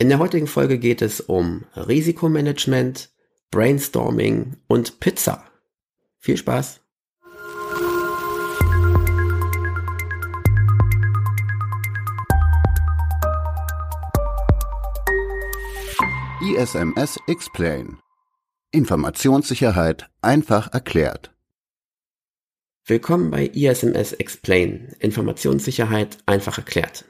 In 0.00 0.08
der 0.08 0.18
heutigen 0.18 0.46
Folge 0.46 0.78
geht 0.78 1.02
es 1.02 1.20
um 1.20 1.66
Risikomanagement, 1.76 3.10
Brainstorming 3.50 4.56
und 4.66 4.98
Pizza. 4.98 5.44
Viel 6.16 6.38
Spaß! 6.38 6.80
ISMS 16.40 17.18
Explain. 17.26 17.98
Informationssicherheit 18.70 20.08
einfach 20.22 20.72
erklärt. 20.72 21.30
Willkommen 22.86 23.30
bei 23.30 23.48
ISMS 23.48 24.14
Explain. 24.14 24.94
Informationssicherheit 24.98 26.16
einfach 26.24 26.56
erklärt. 26.56 27.04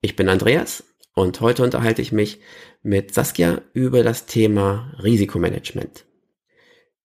Ich 0.00 0.14
bin 0.14 0.28
Andreas 0.28 0.84
und 1.14 1.40
heute 1.40 1.62
unterhalte 1.62 2.02
ich 2.02 2.12
mich 2.12 2.40
mit 2.82 3.14
Saskia 3.14 3.62
über 3.72 4.02
das 4.02 4.26
Thema 4.26 4.92
Risikomanagement. 5.02 6.04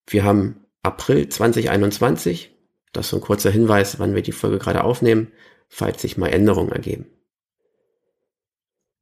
Wir 0.08 0.24
haben 0.24 0.66
April 0.82 1.30
2021. 1.30 2.52
Das 2.92 3.06
ist 3.06 3.12
so 3.12 3.18
ein 3.18 3.22
kurzer 3.22 3.52
Hinweis, 3.52 4.00
wann 4.00 4.16
wir 4.16 4.24
die 4.24 4.32
Folge 4.32 4.58
gerade 4.58 4.84
aufnehmen, 4.84 5.32
falls 5.68 6.02
sich 6.02 6.18
mal 6.18 6.28
Änderungen 6.30 6.72
ergeben. 6.72 7.06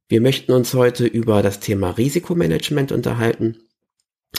Wir 0.09 0.22
möchten 0.22 0.52
uns 0.52 0.73
heute 0.73 1.05
über 1.05 1.42
das 1.42 1.62
Thema 1.62 1.92
Risikomanagement 1.92 2.92
unterhalten. 2.92 3.59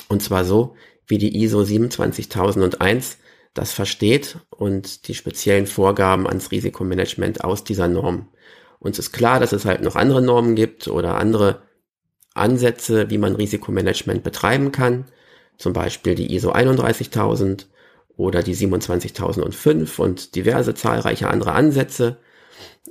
Und 0.08 0.22
zwar 0.22 0.44
so, 0.44 0.76
wie 1.06 1.18
die 1.18 1.42
ISO 1.42 1.64
27001 1.64 3.18
das 3.54 3.72
versteht 3.72 4.38
und 4.50 5.08
die 5.08 5.14
speziellen 5.14 5.66
Vorgaben 5.66 6.26
ans 6.26 6.50
Risikomanagement 6.50 7.44
aus 7.44 7.64
dieser 7.64 7.88
Norm 7.88 8.28
uns 8.80 8.98
ist 8.98 9.12
klar, 9.12 9.40
dass 9.40 9.52
es 9.52 9.64
halt 9.64 9.82
noch 9.82 9.96
andere 9.96 10.22
Normen 10.22 10.54
gibt 10.54 10.88
oder 10.88 11.16
andere 11.16 11.62
Ansätze, 12.34 13.10
wie 13.10 13.18
man 13.18 13.34
Risikomanagement 13.34 14.22
betreiben 14.22 14.72
kann. 14.72 15.06
Zum 15.56 15.72
Beispiel 15.72 16.14
die 16.14 16.34
ISO 16.34 16.50
31000 16.50 17.68
oder 18.16 18.42
die 18.42 18.54
27005 18.54 19.98
und 19.98 20.34
diverse 20.34 20.74
zahlreiche 20.74 21.28
andere 21.28 21.52
Ansätze. 21.52 22.18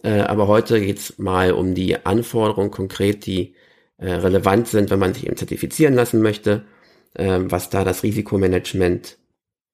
Äh, 0.03 0.21
aber 0.21 0.47
heute 0.47 0.79
geht's 0.79 1.17
mal 1.17 1.51
um 1.53 1.75
die 1.75 2.05
Anforderungen 2.05 2.71
konkret, 2.71 3.25
die 3.25 3.55
äh, 3.97 4.11
relevant 4.11 4.67
sind, 4.67 4.89
wenn 4.89 4.99
man 4.99 5.13
sich 5.13 5.25
eben 5.25 5.37
zertifizieren 5.37 5.95
lassen 5.95 6.21
möchte, 6.21 6.65
äh, 7.13 7.39
was 7.41 7.69
da 7.69 7.83
das 7.83 8.03
Risikomanagement 8.03 9.17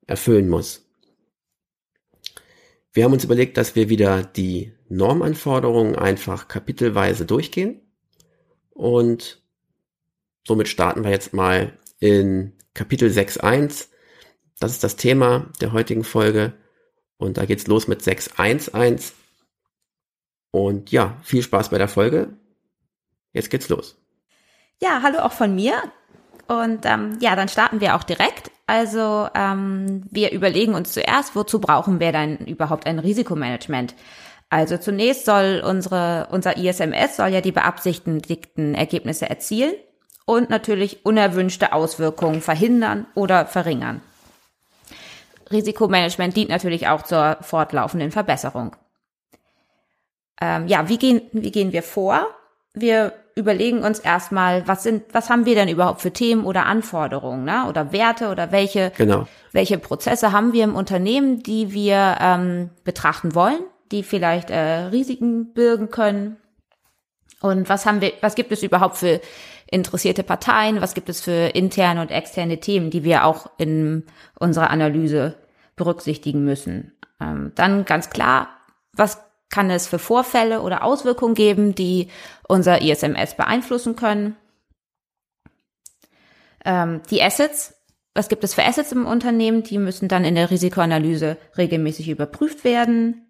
erfüllen 0.08 0.50
muss. 0.50 0.83
Wir 2.94 3.04
haben 3.04 3.14
uns 3.14 3.24
überlegt, 3.24 3.58
dass 3.58 3.76
wir 3.76 3.90
wieder 3.90 4.22
die 4.24 4.72
Normanforderungen 4.88 5.96
einfach 5.96 6.48
kapitelweise 6.48 7.26
durchgehen. 7.26 7.82
Und 8.70 9.42
somit 10.48 10.68
starten 10.68 11.04
wir 11.04 11.10
jetzt 11.10 11.34
mal 11.34 11.78
in 12.00 12.54
Kapitel 12.76 13.10
6.1. 13.10 13.88
Das 14.60 14.72
ist 14.72 14.84
das 14.84 14.96
Thema 14.96 15.52
der 15.60 15.74
heutigen 15.74 16.04
Folge. 16.04 16.54
Und 17.18 17.38
da 17.38 17.46
geht's 17.46 17.66
los 17.66 17.88
mit 17.88 18.02
6.1.1. 18.02 19.14
Und 20.52 20.92
ja, 20.92 21.18
viel 21.24 21.42
Spaß 21.42 21.70
bei 21.70 21.80
der 21.80 21.88
Folge. 21.88 22.38
Jetzt 23.32 23.50
geht's 23.50 23.70
los. 23.70 23.98
Ja, 24.80 25.02
hallo 25.02 25.20
auch 25.20 25.32
von 25.32 25.56
mir. 25.56 25.82
Und 26.48 26.86
ähm, 26.86 27.18
ja, 27.20 27.36
dann 27.36 27.48
starten 27.48 27.82
wir 27.82 27.96
auch 27.96 28.04
direkt. 28.04 28.52
Also 28.74 29.30
ähm, 29.36 30.02
wir 30.10 30.32
überlegen 30.32 30.74
uns 30.74 30.94
zuerst, 30.94 31.36
wozu 31.36 31.62
brauchen 31.62 32.00
wir 32.00 32.12
dann 32.12 32.38
überhaupt 32.38 32.88
ein 32.88 32.98
Risikomanagement? 32.98 33.94
Also 34.50 34.80
zunächst 34.80 35.26
soll 35.26 35.62
unsere, 35.64 36.28
unser 36.32 36.58
ISMS 36.58 37.18
soll 37.18 37.28
ja 37.28 37.42
die 37.42 37.52
beabsichtigten 37.52 38.74
Ergebnisse 38.74 39.30
erzielen 39.30 39.76
und 40.26 40.50
natürlich 40.50 41.06
unerwünschte 41.06 41.72
Auswirkungen 41.72 42.42
verhindern 42.42 43.06
oder 43.14 43.46
verringern. 43.46 44.02
Risikomanagement 45.52 46.36
dient 46.36 46.50
natürlich 46.50 46.88
auch 46.88 47.04
zur 47.04 47.38
fortlaufenden 47.42 48.10
Verbesserung. 48.10 48.76
Ähm, 50.42 50.68
ja, 50.68 50.90
wie 50.90 50.98
gehen, 50.98 51.22
wie 51.32 51.52
gehen 51.52 51.74
wir 51.74 51.84
vor? 51.84 52.26
Wir 52.74 53.14
überlegen 53.36 53.84
uns 53.84 54.00
erstmal, 54.00 54.68
was 54.68 54.84
sind, 54.84 55.04
was 55.12 55.30
haben 55.30 55.46
wir 55.46 55.56
denn 55.56 55.70
überhaupt 55.70 56.02
für 56.02 56.12
Themen 56.12 56.46
oder 56.46 56.66
Anforderungen, 56.66 57.44
ne? 57.44 57.66
oder 57.68 57.92
Werte 57.92 58.30
oder 58.30 58.52
welche, 58.52 58.92
genau. 58.96 59.28
welche 59.52 59.78
Prozesse 59.78 60.32
haben 60.32 60.54
wir 60.54 60.64
im 60.64 60.76
Unternehmen, 60.76 61.42
die 61.42 61.74
wir 61.74 62.18
ähm, 62.20 62.70
betrachten 62.84 63.34
wollen 63.36 63.64
die 63.94 64.04
vielleicht 64.04 64.50
äh, 64.50 64.86
Risiken 64.88 65.54
bürgen 65.54 65.90
können. 65.90 66.38
Und 67.40 67.70
was 67.70 67.86
haben 67.86 68.02
wir, 68.02 68.12
was 68.22 68.36
gibt 68.36 68.52
es 68.52 68.64
überhaupt 68.64 68.98
für 68.98 69.22
interessierte 69.70 70.24
Parteien? 70.24 70.82
Was 70.82 70.96
gibt 70.96 71.10
es 71.10 71.22
für 71.22 71.50
interne 71.54 72.02
und 72.02 72.12
externe 72.12 72.60
Themen, 72.60 72.90
die 72.90 73.04
wir 73.04 73.26
auch 73.26 73.52
in 73.58 74.04
unserer 74.40 74.72
Analyse 74.72 75.36
berücksichtigen 75.76 76.44
müssen? 76.44 76.94
Ähm, 77.22 77.52
dann 77.56 77.86
ganz 77.86 78.10
klar, 78.10 78.50
was 78.94 79.22
kann 79.54 79.70
es 79.70 79.88
für 79.88 80.00
Vorfälle 80.00 80.62
oder 80.62 80.84
Auswirkungen 80.84 81.36
geben, 81.36 81.76
die 81.76 82.08
unser 82.48 82.82
ISMS 82.82 83.36
beeinflussen 83.36 83.96
können? 83.96 84.36
Ähm, 86.66 87.02
die 87.12 87.22
Assets, 87.22 87.76
was 88.16 88.30
gibt 88.30 88.44
es 88.44 88.56
für 88.56 88.64
Assets 88.64 88.92
im 88.92 89.06
Unternehmen? 89.06 89.62
Die 89.62 89.78
müssen 89.78 90.08
dann 90.08 90.26
in 90.26 90.34
der 90.34 90.50
Risikoanalyse 90.50 91.38
regelmäßig 91.56 92.10
überprüft 92.10 92.64
werden. 92.64 93.28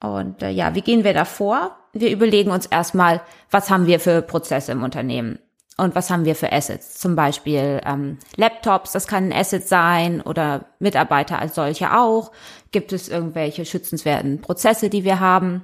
Und 0.00 0.44
äh, 0.44 0.50
ja, 0.50 0.76
wie 0.76 0.80
gehen 0.80 1.02
wir 1.02 1.12
da 1.12 1.24
vor? 1.24 1.76
Wir 1.92 2.12
überlegen 2.12 2.52
uns 2.52 2.66
erstmal, 2.66 3.20
was 3.50 3.68
haben 3.68 3.86
wir 3.86 3.98
für 3.98 4.22
Prozesse 4.22 4.70
im 4.70 4.84
Unternehmen 4.84 5.40
und 5.76 5.96
was 5.96 6.08
haben 6.10 6.24
wir 6.24 6.36
für 6.36 6.52
Assets. 6.52 7.00
Zum 7.00 7.16
Beispiel 7.16 7.80
ähm, 7.84 8.18
Laptops, 8.36 8.92
das 8.92 9.08
kann 9.08 9.24
ein 9.24 9.32
Asset 9.32 9.66
sein 9.66 10.20
oder 10.20 10.66
Mitarbeiter 10.78 11.40
als 11.40 11.56
solche 11.56 11.98
auch. 11.98 12.30
Gibt 12.72 12.92
es 12.92 13.08
irgendwelche 13.08 13.64
schützenswerten 13.64 14.40
Prozesse, 14.40 14.90
die 14.90 15.04
wir 15.04 15.20
haben? 15.20 15.62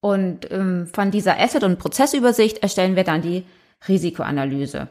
Und 0.00 0.50
ähm, 0.50 0.88
von 0.92 1.10
dieser 1.10 1.38
Asset- 1.38 1.62
und 1.62 1.78
Prozessübersicht 1.78 2.58
erstellen 2.62 2.96
wir 2.96 3.04
dann 3.04 3.22
die 3.22 3.44
Risikoanalyse. 3.86 4.88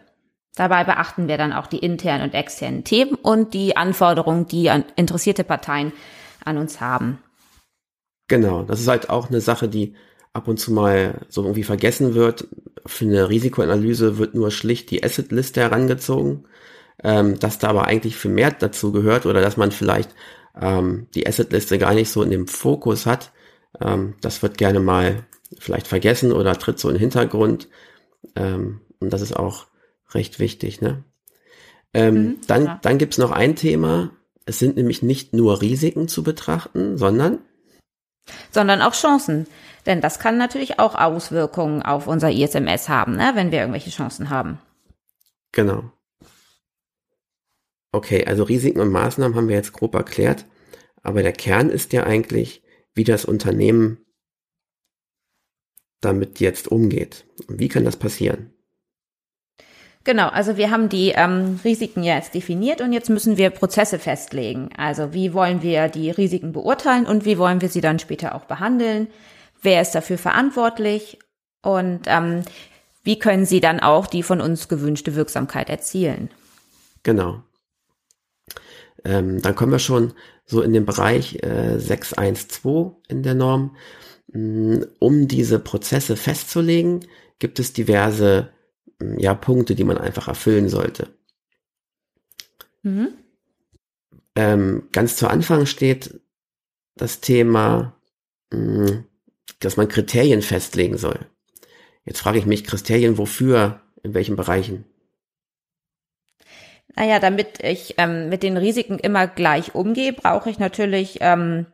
Dabei 0.56 0.84
beachten 0.84 1.28
wir 1.28 1.38
dann 1.38 1.54
auch 1.54 1.68
die 1.68 1.80
internen 1.80 2.24
und 2.24 2.34
externen 2.34 2.84
Themen 2.84 3.16
und 3.16 3.54
die 3.54 3.78
Anforderungen, 3.78 4.48
die 4.48 4.70
an 4.70 4.86
interessierte 4.96 5.44
Parteien 5.44 5.94
an 6.44 6.58
uns 6.58 6.82
haben. 6.82 7.20
Genau, 8.28 8.64
das 8.64 8.80
ist 8.80 8.88
halt 8.88 9.10
auch 9.10 9.30
eine 9.30 9.42
Sache, 9.42 9.68
die 9.68 9.96
ab 10.34 10.48
und 10.48 10.60
zu 10.60 10.72
mal 10.72 11.22
so 11.30 11.42
irgendwie 11.42 11.64
vergessen 11.64 12.14
wird. 12.14 12.48
Für 12.86 13.06
eine 13.06 13.30
Risikoanalyse 13.30 14.18
wird 14.18 14.36
nur 14.36 14.52
schlicht 14.52 14.92
die 14.92 15.04
Asset-Liste 15.04 15.62
herangezogen, 15.62 16.46
ähm, 17.04 17.40
dass 17.40 17.60
da 17.60 17.70
aber 17.70 17.86
eigentlich 17.86 18.16
viel 18.16 18.32
mehr 18.32 18.52
dazu 18.52 18.92
gehört 18.92 19.26
oder 19.26 19.42
dass 19.42 19.58
man 19.58 19.72
vielleicht 19.72 20.14
ähm, 20.60 21.08
die 21.16 21.28
Asset-Liste 21.28 21.78
gar 21.78 21.94
nicht 21.94 22.10
so 22.10 22.24
in 22.24 22.32
dem 22.32 22.48
Fokus 22.48 23.06
hat. 23.06 23.32
Ähm, 23.80 24.16
das 24.22 24.42
wird 24.42 24.58
gerne 24.58 24.80
mal 24.80 25.26
vielleicht 25.58 25.88
vergessen 25.88 26.32
oder 26.32 26.58
tritt 26.58 26.80
so 26.80 26.90
in 26.90 26.96
den 26.96 27.02
Hintergrund. 27.02 27.70
Ähm, 28.36 28.82
und 29.00 29.14
das 29.14 29.22
ist 29.22 29.36
auch 29.36 29.68
recht 30.12 30.40
wichtig. 30.40 30.82
Ne? 30.82 31.04
Ähm, 31.94 32.14
mhm, 32.14 32.38
dann 32.48 32.66
ja. 32.66 32.80
dann 32.82 32.98
gibt's 32.98 33.18
noch 33.18 33.32
ein 33.32 33.56
Thema. 33.56 34.12
Es 34.46 34.60
sind 34.60 34.76
nämlich 34.76 35.02
nicht 35.02 35.34
nur 35.34 35.62
Risiken 35.62 36.08
zu 36.08 36.24
betrachten, 36.24 36.98
sondern 36.98 37.40
sondern 38.52 38.82
auch 38.82 38.94
Chancen. 38.94 39.48
Denn 39.86 40.02
das 40.02 40.20
kann 40.20 40.38
natürlich 40.38 40.80
auch 40.80 40.96
Auswirkungen 40.96 41.82
auf 41.82 42.08
unser 42.08 42.32
ISMS 42.32 42.90
haben, 42.90 43.16
ne, 43.16 43.32
wenn 43.34 43.52
wir 43.52 43.60
irgendwelche 43.60 43.90
Chancen 43.90 44.30
haben. 44.30 44.60
Genau. 45.52 45.92
Okay, 47.92 48.26
also 48.26 48.44
Risiken 48.44 48.80
und 48.80 48.92
Maßnahmen 48.92 49.36
haben 49.36 49.48
wir 49.48 49.56
jetzt 49.56 49.74
grob 49.74 49.96
erklärt, 49.96 50.46
aber 51.02 51.24
der 51.24 51.34
Kern 51.34 51.70
ist 51.70 51.94
ja 51.94 52.04
eigentlich, 52.04 52.62
wie 52.94 53.04
das 53.04 53.26
Unternehmen 53.26 54.06
damit 56.02 56.40
jetzt 56.40 56.68
umgeht. 56.68 57.26
Und 57.48 57.60
wie 57.60 57.68
kann 57.68 57.86
das 57.86 57.98
passieren? 57.98 58.54
Genau, 60.06 60.30
also 60.30 60.56
wir 60.56 60.72
haben 60.72 60.88
die 60.88 61.10
ähm, 61.10 61.60
Risiken 61.64 62.04
jetzt 62.04 62.34
definiert 62.34 62.82
und 62.82 62.94
jetzt 62.94 63.10
müssen 63.10 63.38
wir 63.38 63.50
Prozesse 63.50 64.00
festlegen. 64.00 64.70
Also 64.78 65.14
wie 65.14 65.34
wollen 65.34 65.62
wir 65.62 65.90
die 65.90 66.10
Risiken 66.10 66.54
beurteilen 66.54 67.06
und 67.06 67.26
wie 67.26 67.38
wollen 67.38 67.62
wir 67.62 67.70
sie 67.70 67.82
dann 67.82 68.00
später 68.00 68.34
auch 68.34 68.46
behandeln? 68.46 69.08
Wer 69.62 69.82
ist 69.82 69.92
dafür 69.92 70.18
verantwortlich? 70.18 71.20
Und 71.62 72.02
ähm, 72.06 72.44
wie 73.04 73.20
können 73.20 73.46
sie 73.46 73.60
dann 73.60 73.82
auch 73.82 74.08
die 74.08 74.24
von 74.24 74.40
uns 74.40 74.70
gewünschte 74.70 75.16
Wirksamkeit 75.16 75.70
erzielen? 75.70 76.30
Genau. 77.04 77.44
Ähm, 79.06 79.42
dann 79.42 79.56
kommen 79.56 79.72
wir 79.72 79.80
schon 79.80 80.14
so 80.46 80.62
in 80.62 80.74
den 80.74 80.86
Bereich 80.86 81.44
äh, 81.44 81.80
612 81.80 82.94
in 83.08 83.24
der 83.24 83.36
Norm. 83.36 83.76
Mm, 84.32 84.80
um 85.00 85.28
diese 85.28 85.60
Prozesse 85.60 86.16
festzulegen, 86.16 87.06
gibt 87.40 87.60
es 87.60 87.74
diverse 87.74 88.52
ja, 89.18 89.34
Punkte, 89.34 89.76
die 89.76 89.84
man 89.84 89.98
einfach 89.98 90.28
erfüllen 90.28 90.70
sollte. 90.70 91.08
Mhm. 92.84 93.14
Ähm, 94.36 94.90
ganz 94.92 95.16
zu 95.16 95.28
Anfang 95.30 95.66
steht 95.66 96.20
das 96.96 97.22
Thema, 97.22 97.96
mh, 98.52 99.04
dass 99.60 99.78
man 99.78 99.88
Kriterien 99.88 100.42
festlegen 100.42 100.98
soll. 100.98 101.20
Jetzt 102.06 102.20
frage 102.20 102.40
ich 102.40 102.46
mich, 102.46 102.64
Kriterien 102.64 103.18
wofür, 103.18 103.82
in 104.04 104.14
welchen 104.14 104.36
Bereichen? 104.36 104.86
Naja, 107.00 107.20
damit 107.20 107.64
ich 107.64 107.96
ähm, 107.98 108.28
mit 108.28 108.44
den 108.44 108.58
Risiken 108.58 109.00
immer 109.00 109.26
gleich 109.26 109.74
umgehe, 109.74 110.12
brauche 110.12 110.50
ich 110.50 110.60
natürlich 110.60 111.20
ähm, 111.22 111.66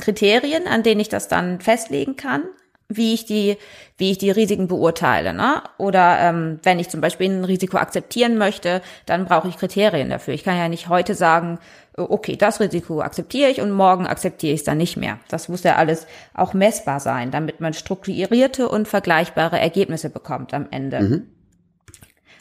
Kriterien, 0.00 0.66
an 0.66 0.82
denen 0.82 1.00
ich 1.00 1.08
das 1.08 1.28
dann 1.28 1.60
festlegen 1.60 2.16
kann, 2.16 2.42
wie 2.88 3.14
ich 3.14 3.24
die, 3.24 3.56
wie 3.98 4.10
ich 4.10 4.18
die 4.18 4.32
Risiken 4.32 4.66
beurteile. 4.66 5.32
Ne? 5.32 5.62
Oder 5.78 6.18
ähm, 6.18 6.58
wenn 6.64 6.80
ich 6.80 6.88
zum 6.88 7.00
Beispiel 7.00 7.30
ein 7.30 7.44
Risiko 7.44 7.76
akzeptieren 7.76 8.36
möchte, 8.36 8.82
dann 9.06 9.26
brauche 9.26 9.46
ich 9.46 9.58
Kriterien 9.58 10.10
dafür. 10.10 10.34
Ich 10.34 10.42
kann 10.42 10.58
ja 10.58 10.68
nicht 10.68 10.88
heute 10.88 11.14
sagen, 11.14 11.60
okay, 11.96 12.34
das 12.34 12.58
Risiko 12.58 13.00
akzeptiere 13.00 13.48
ich 13.48 13.60
und 13.60 13.70
morgen 13.70 14.08
akzeptiere 14.08 14.54
ich 14.54 14.62
es 14.62 14.64
dann 14.64 14.78
nicht 14.78 14.96
mehr. 14.96 15.20
Das 15.28 15.48
muss 15.48 15.62
ja 15.62 15.76
alles 15.76 16.08
auch 16.34 16.52
messbar 16.52 16.98
sein, 16.98 17.30
damit 17.30 17.60
man 17.60 17.74
strukturierte 17.74 18.68
und 18.68 18.88
vergleichbare 18.88 19.60
Ergebnisse 19.60 20.10
bekommt 20.10 20.52
am 20.52 20.66
Ende. 20.72 21.00
Mhm. 21.00 21.26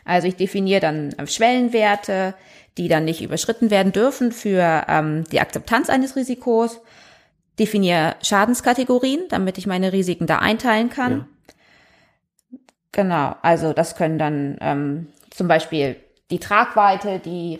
Also 0.05 0.27
ich 0.27 0.35
definiere 0.35 0.81
dann 0.81 1.15
Schwellenwerte, 1.27 2.33
die 2.77 2.87
dann 2.87 3.05
nicht 3.05 3.21
überschritten 3.21 3.69
werden 3.69 3.91
dürfen 3.91 4.31
für 4.31 4.85
ähm, 4.87 5.25
die 5.31 5.39
Akzeptanz 5.39 5.89
eines 5.89 6.15
Risikos, 6.15 6.81
definiere 7.59 8.15
Schadenskategorien, 8.21 9.21
damit 9.29 9.57
ich 9.57 9.67
meine 9.67 9.91
Risiken 9.91 10.25
da 10.25 10.39
einteilen 10.39 10.89
kann. 10.89 11.11
Ja. 11.11 11.27
Genau, 12.93 13.35
also 13.41 13.73
das 13.73 13.95
können 13.95 14.19
dann 14.19 14.57
ähm, 14.61 15.07
zum 15.29 15.47
Beispiel 15.47 15.95
die 16.29 16.39
Tragweite, 16.39 17.19
die 17.19 17.59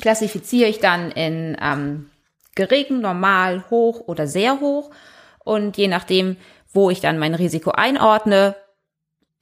klassifiziere 0.00 0.68
ich 0.68 0.78
dann 0.78 1.10
in 1.10 1.56
ähm, 1.60 2.10
gering, 2.54 3.00
normal, 3.00 3.64
hoch 3.70 4.00
oder 4.06 4.26
sehr 4.26 4.60
hoch. 4.60 4.90
Und 5.44 5.76
je 5.76 5.88
nachdem, 5.88 6.36
wo 6.72 6.90
ich 6.90 7.00
dann 7.00 7.18
mein 7.18 7.34
Risiko 7.34 7.70
einordne, 7.70 8.56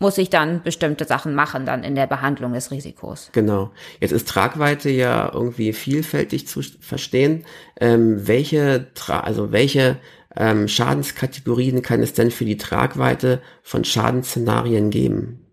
muss 0.03 0.19
ich 0.19 0.29
dann 0.29 0.63
bestimmte 0.63 1.07
Sachen 1.07 1.35
machen 1.35 1.65
dann 1.65 1.85
in 1.85 1.95
der 1.95 2.09
Behandlung 2.09 2.53
des 2.53 2.71
Risikos. 2.71 3.31
Genau. 3.33 3.71
Jetzt 4.01 4.11
ist 4.11 4.29
Tragweite 4.29 4.91
ja 4.91 5.31
irgendwie 5.33 5.73
vielfältig 5.73 6.49
zu 6.49 6.61
verstehen. 6.81 7.45
Ähm, 7.81 8.27
welche, 8.27 8.89
also 9.07 9.53
welche 9.53 9.97
ähm, 10.37 10.67
Schadenskategorien 10.67 11.83
kann 11.83 12.03
es 12.03 12.13
denn 12.13 12.33
für 12.33 12.45
die 12.45 12.57
Tragweite 12.57 13.41
von 13.63 13.85
Schadensszenarien 13.85 14.91
geben? 14.91 15.47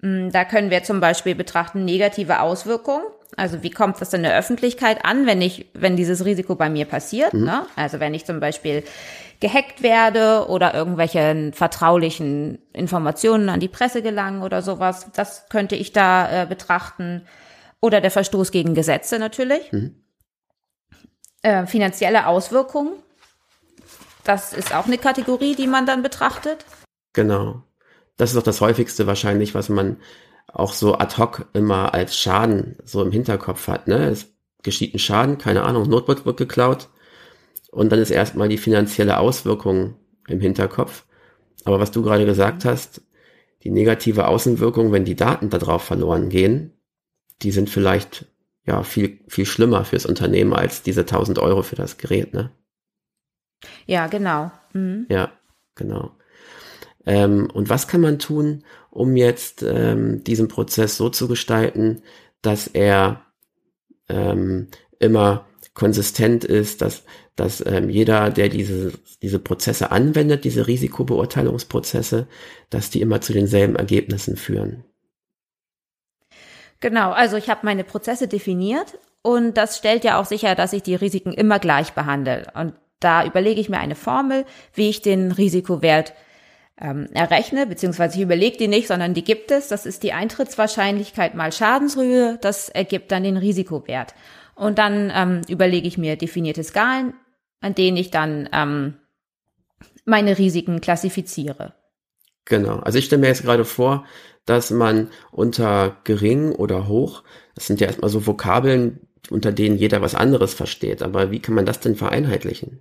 Mm, 0.00 0.30
da 0.30 0.44
können 0.44 0.70
wir 0.70 0.84
zum 0.84 1.00
Beispiel 1.00 1.34
betrachten 1.34 1.84
negative 1.84 2.40
Auswirkungen. 2.40 3.04
Also 3.36 3.62
wie 3.62 3.70
kommt 3.70 4.00
das 4.00 4.14
in 4.14 4.22
der 4.22 4.36
Öffentlichkeit 4.36 5.04
an, 5.04 5.26
wenn 5.26 5.42
ich, 5.42 5.66
wenn 5.74 5.96
dieses 5.96 6.24
Risiko 6.24 6.54
bei 6.54 6.70
mir 6.70 6.86
passiert? 6.86 7.34
Mhm. 7.34 7.44
Ne? 7.44 7.66
Also 7.76 8.00
wenn 8.00 8.14
ich 8.14 8.24
zum 8.24 8.40
Beispiel 8.40 8.82
gehackt 9.40 9.82
werde 9.82 10.46
oder 10.48 10.72
irgendwelche 10.72 11.52
vertraulichen 11.52 12.58
Informationen 12.72 13.50
an 13.50 13.60
die 13.60 13.68
Presse 13.68 14.00
gelangen 14.00 14.42
oder 14.42 14.62
sowas, 14.62 15.08
das 15.14 15.48
könnte 15.50 15.76
ich 15.76 15.92
da 15.92 16.44
äh, 16.44 16.46
betrachten. 16.46 17.22
Oder 17.82 18.00
der 18.00 18.10
Verstoß 18.10 18.52
gegen 18.52 18.74
Gesetze 18.74 19.18
natürlich. 19.18 19.70
Mhm. 19.70 20.02
Äh, 21.42 21.66
finanzielle 21.66 22.26
Auswirkungen. 22.26 22.94
Das 24.24 24.54
ist 24.54 24.74
auch 24.74 24.86
eine 24.86 24.98
Kategorie, 24.98 25.54
die 25.54 25.66
man 25.66 25.84
dann 25.86 26.02
betrachtet. 26.02 26.64
Genau. 27.12 27.62
Das 28.16 28.32
ist 28.32 28.38
auch 28.38 28.42
das 28.42 28.62
häufigste 28.62 29.06
wahrscheinlich, 29.06 29.54
was 29.54 29.68
man 29.68 29.98
auch 30.48 30.72
so 30.72 30.96
ad 30.96 31.16
hoc 31.16 31.46
immer 31.52 31.94
als 31.94 32.16
Schaden 32.16 32.76
so 32.84 33.02
im 33.02 33.12
Hinterkopf 33.12 33.68
hat. 33.68 33.88
Ne? 33.88 34.08
Es 34.08 34.32
geschieht 34.62 34.94
ein 34.94 34.98
Schaden, 34.98 35.38
keine 35.38 35.62
Ahnung, 35.64 35.88
Notebook 35.88 36.26
wird 36.26 36.36
geklaut 36.38 36.88
und 37.70 37.90
dann 37.92 38.00
ist 38.00 38.10
erstmal 38.10 38.48
die 38.48 38.58
finanzielle 38.58 39.18
Auswirkung 39.18 39.96
im 40.28 40.40
Hinterkopf. 40.40 41.04
Aber 41.64 41.80
was 41.80 41.90
du 41.90 42.02
gerade 42.02 42.26
gesagt 42.26 42.64
hast, 42.64 43.02
die 43.64 43.70
negative 43.70 44.28
Außenwirkung, 44.28 44.92
wenn 44.92 45.04
die 45.04 45.16
Daten 45.16 45.50
darauf 45.50 45.82
verloren 45.82 46.28
gehen, 46.28 46.72
die 47.42 47.50
sind 47.50 47.68
vielleicht 47.68 48.26
ja 48.64 48.82
viel 48.82 49.20
viel 49.28 49.46
schlimmer 49.46 49.84
fürs 49.84 50.06
Unternehmen 50.06 50.52
als 50.52 50.82
diese 50.82 51.00
1000 51.00 51.38
Euro 51.38 51.62
für 51.62 51.76
das 51.76 51.98
Gerät, 51.98 52.34
ne? 52.34 52.50
Ja, 53.86 54.06
genau. 54.06 54.50
Mhm. 54.72 55.06
Ja, 55.08 55.32
genau. 55.74 56.15
Ähm, 57.06 57.48
und 57.52 57.68
was 57.68 57.88
kann 57.88 58.00
man 58.00 58.18
tun, 58.18 58.64
um 58.90 59.16
jetzt 59.16 59.62
ähm, 59.62 60.22
diesen 60.24 60.48
Prozess 60.48 60.96
so 60.96 61.08
zu 61.08 61.28
gestalten, 61.28 62.02
dass 62.42 62.66
er 62.66 63.22
ähm, 64.08 64.68
immer 64.98 65.46
konsistent 65.74 66.44
ist, 66.44 66.82
dass, 66.82 67.04
dass 67.36 67.64
ähm, 67.64 67.88
jeder, 67.90 68.30
der 68.30 68.48
diese, 68.48 68.92
diese 69.22 69.38
Prozesse 69.38 69.90
anwendet, 69.92 70.44
diese 70.44 70.66
Risikobeurteilungsprozesse, 70.66 72.26
dass 72.70 72.90
die 72.90 73.00
immer 73.00 73.20
zu 73.20 73.32
denselben 73.32 73.76
Ergebnissen 73.76 74.36
führen. 74.36 74.84
Genau, 76.80 77.12
also 77.12 77.36
ich 77.36 77.48
habe 77.48 77.60
meine 77.64 77.84
Prozesse 77.84 78.28
definiert 78.28 78.98
und 79.22 79.56
das 79.56 79.78
stellt 79.78 80.04
ja 80.04 80.20
auch 80.20 80.26
sicher, 80.26 80.54
dass 80.54 80.72
ich 80.72 80.82
die 80.82 80.94
Risiken 80.94 81.32
immer 81.32 81.58
gleich 81.58 81.92
behandle. 81.92 82.46
Und 82.54 82.74
da 83.00 83.24
überlege 83.24 83.60
ich 83.60 83.68
mir 83.68 83.78
eine 83.78 83.94
Formel, 83.94 84.44
wie 84.74 84.88
ich 84.88 85.02
den 85.02 85.32
Risikowert 85.32 86.14
ähm, 86.80 87.08
errechne, 87.12 87.66
beziehungsweise 87.66 88.16
ich 88.16 88.22
überlege 88.22 88.58
die 88.58 88.68
nicht, 88.68 88.88
sondern 88.88 89.14
die 89.14 89.24
gibt 89.24 89.50
es. 89.50 89.68
Das 89.68 89.86
ist 89.86 90.02
die 90.02 90.12
Eintrittswahrscheinlichkeit 90.12 91.34
mal 91.34 91.52
Schadensrühe. 91.52 92.38
Das 92.40 92.68
ergibt 92.68 93.10
dann 93.12 93.24
den 93.24 93.36
Risikowert. 93.36 94.14
Und 94.54 94.78
dann 94.78 95.12
ähm, 95.14 95.42
überlege 95.48 95.88
ich 95.88 95.98
mir 95.98 96.16
definierte 96.16 96.64
Skalen, 96.64 97.14
an 97.60 97.74
denen 97.74 97.96
ich 97.96 98.10
dann 98.10 98.48
ähm, 98.52 98.94
meine 100.04 100.38
Risiken 100.38 100.80
klassifiziere. 100.80 101.74
Genau. 102.44 102.78
Also 102.78 102.98
ich 102.98 103.06
stelle 103.06 103.20
mir 103.20 103.28
jetzt 103.28 103.42
gerade 103.42 103.64
vor, 103.64 104.04
dass 104.44 104.70
man 104.70 105.10
unter 105.32 105.96
gering 106.04 106.52
oder 106.52 106.86
hoch, 106.88 107.24
das 107.54 107.66
sind 107.66 107.80
ja 107.80 107.88
erstmal 107.88 108.10
so 108.10 108.26
Vokabeln, 108.26 109.00
unter 109.30 109.50
denen 109.50 109.76
jeder 109.76 110.00
was 110.02 110.14
anderes 110.14 110.54
versteht. 110.54 111.02
Aber 111.02 111.30
wie 111.30 111.40
kann 111.40 111.54
man 111.54 111.66
das 111.66 111.80
denn 111.80 111.96
vereinheitlichen? 111.96 112.80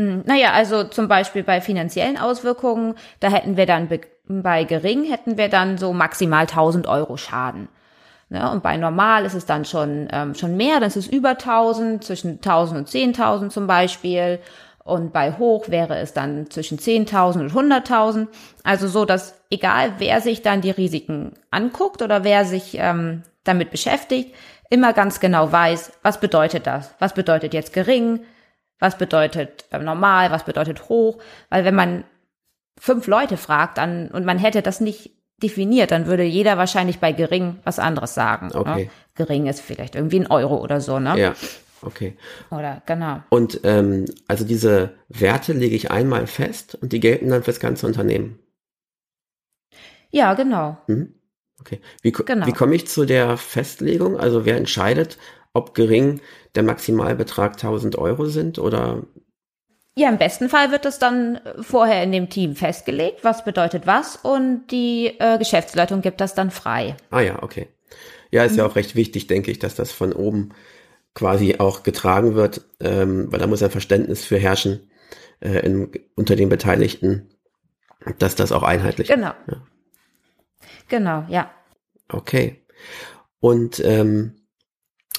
Hm, 0.00 0.22
naja, 0.24 0.52
also 0.52 0.84
zum 0.84 1.08
Beispiel 1.08 1.42
bei 1.42 1.60
finanziellen 1.60 2.16
Auswirkungen, 2.16 2.94
da 3.20 3.28
hätten 3.28 3.58
wir 3.58 3.66
dann 3.66 3.88
bei 4.26 4.64
gering 4.64 5.04
hätten 5.04 5.36
wir 5.36 5.48
dann 5.48 5.76
so 5.76 5.92
maximal 5.92 6.42
1000 6.42 6.86
Euro 6.86 7.18
Schaden. 7.18 7.68
Ne? 8.30 8.50
Und 8.50 8.62
bei 8.62 8.78
normal 8.78 9.26
ist 9.26 9.34
es 9.34 9.44
dann 9.44 9.66
schon, 9.66 10.08
ähm, 10.10 10.34
schon 10.34 10.56
mehr, 10.56 10.80
dann 10.80 10.88
ist 10.88 11.12
über 11.12 11.30
1000, 11.30 12.02
zwischen 12.02 12.40
1000 12.40 12.78
und 12.78 12.88
10.000 12.88 13.50
zum 13.50 13.66
Beispiel. 13.66 14.38
Und 14.84 15.12
bei 15.12 15.36
hoch 15.36 15.68
wäre 15.68 15.98
es 15.98 16.14
dann 16.14 16.48
zwischen 16.48 16.78
10.000 16.78 17.40
und 17.40 17.52
100.000. 17.52 18.28
Also 18.64 18.88
so, 18.88 19.04
dass 19.04 19.34
egal 19.50 19.94
wer 19.98 20.22
sich 20.22 20.40
dann 20.40 20.62
die 20.62 20.70
Risiken 20.70 21.34
anguckt 21.50 22.00
oder 22.00 22.24
wer 22.24 22.46
sich 22.46 22.78
ähm, 22.78 23.24
damit 23.44 23.70
beschäftigt, 23.70 24.34
immer 24.70 24.94
ganz 24.94 25.20
genau 25.20 25.52
weiß, 25.52 25.92
was 26.02 26.20
bedeutet 26.20 26.66
das? 26.66 26.94
Was 27.00 27.12
bedeutet 27.12 27.52
jetzt 27.52 27.74
gering? 27.74 28.20
Was 28.80 28.98
bedeutet 28.98 29.66
äh, 29.70 29.78
normal? 29.78 30.30
Was 30.30 30.44
bedeutet 30.44 30.88
hoch? 30.88 31.22
Weil 31.48 31.64
wenn 31.64 31.74
man 31.74 32.04
fünf 32.78 33.06
Leute 33.06 33.36
fragt 33.36 33.78
dann, 33.78 34.08
und 34.08 34.24
man 34.24 34.38
hätte 34.38 34.62
das 34.62 34.80
nicht 34.80 35.12
definiert, 35.42 35.90
dann 35.90 36.06
würde 36.06 36.24
jeder 36.24 36.58
wahrscheinlich 36.58 36.98
bei 36.98 37.12
gering 37.12 37.60
was 37.64 37.78
anderes 37.78 38.14
sagen. 38.14 38.48
Ne? 38.48 38.54
Okay. 38.56 38.84
Ne? 38.84 38.90
Gering 39.14 39.46
ist 39.46 39.60
vielleicht 39.60 39.94
irgendwie 39.94 40.20
ein 40.20 40.26
Euro 40.26 40.58
oder 40.62 40.80
so, 40.80 40.98
ne? 40.98 41.18
Ja. 41.18 41.34
Okay. 41.82 42.16
Oder 42.50 42.82
genau. 42.84 43.22
Und 43.30 43.60
ähm, 43.64 44.04
also 44.28 44.44
diese 44.44 44.94
Werte 45.08 45.52
lege 45.52 45.76
ich 45.76 45.90
einmal 45.90 46.26
fest 46.26 46.74
und 46.74 46.92
die 46.92 47.00
gelten 47.00 47.30
dann 47.30 47.42
fürs 47.42 47.60
ganze 47.60 47.86
Unternehmen. 47.86 48.38
Ja, 50.10 50.34
genau. 50.34 50.76
Mhm. 50.88 51.14
Okay. 51.58 51.80
Wie, 52.02 52.12
genau. 52.12 52.46
wie 52.46 52.52
komme 52.52 52.74
ich 52.74 52.88
zu 52.88 53.04
der 53.04 53.36
Festlegung? 53.36 54.18
Also 54.18 54.44
wer 54.44 54.56
entscheidet, 54.56 55.18
ob 55.52 55.74
gering 55.74 56.20
der 56.54 56.62
Maximalbetrag 56.62 57.52
1000 57.52 57.96
Euro 57.96 58.26
sind 58.26 58.58
oder? 58.58 59.02
Ja, 59.96 60.08
im 60.08 60.18
besten 60.18 60.48
Fall 60.48 60.70
wird 60.70 60.86
es 60.86 60.98
dann 60.98 61.40
vorher 61.60 62.02
in 62.02 62.12
dem 62.12 62.30
Team 62.30 62.54
festgelegt, 62.56 63.24
was 63.24 63.44
bedeutet 63.44 63.86
was 63.86 64.16
und 64.16 64.68
die 64.70 65.16
äh, 65.18 65.38
Geschäftsleitung 65.38 66.00
gibt 66.00 66.20
das 66.20 66.34
dann 66.34 66.50
frei. 66.50 66.96
Ah 67.10 67.20
ja, 67.20 67.42
okay. 67.42 67.68
Ja, 68.30 68.44
ist 68.44 68.52
mhm. 68.52 68.58
ja 68.58 68.66
auch 68.66 68.76
recht 68.76 68.94
wichtig, 68.94 69.26
denke 69.26 69.50
ich, 69.50 69.58
dass 69.58 69.74
das 69.74 69.90
von 69.92 70.12
oben 70.12 70.50
quasi 71.14 71.56
auch 71.58 71.82
getragen 71.82 72.34
wird, 72.34 72.62
ähm, 72.80 73.32
weil 73.32 73.40
da 73.40 73.46
muss 73.46 73.62
ein 73.62 73.70
Verständnis 73.70 74.24
für 74.24 74.38
herrschen 74.38 74.90
äh, 75.40 75.58
in, 75.66 75.90
unter 76.14 76.36
den 76.36 76.48
Beteiligten, 76.48 77.28
dass 78.18 78.36
das 78.36 78.52
auch 78.52 78.62
einheitlich 78.62 79.08
genau. 79.08 79.30
ist. 79.46 79.54
Ja. 79.54 79.62
Genau, 80.88 81.24
ja. 81.28 81.50
Okay. 82.08 82.64
Und 83.40 83.82
ähm, 83.84 84.39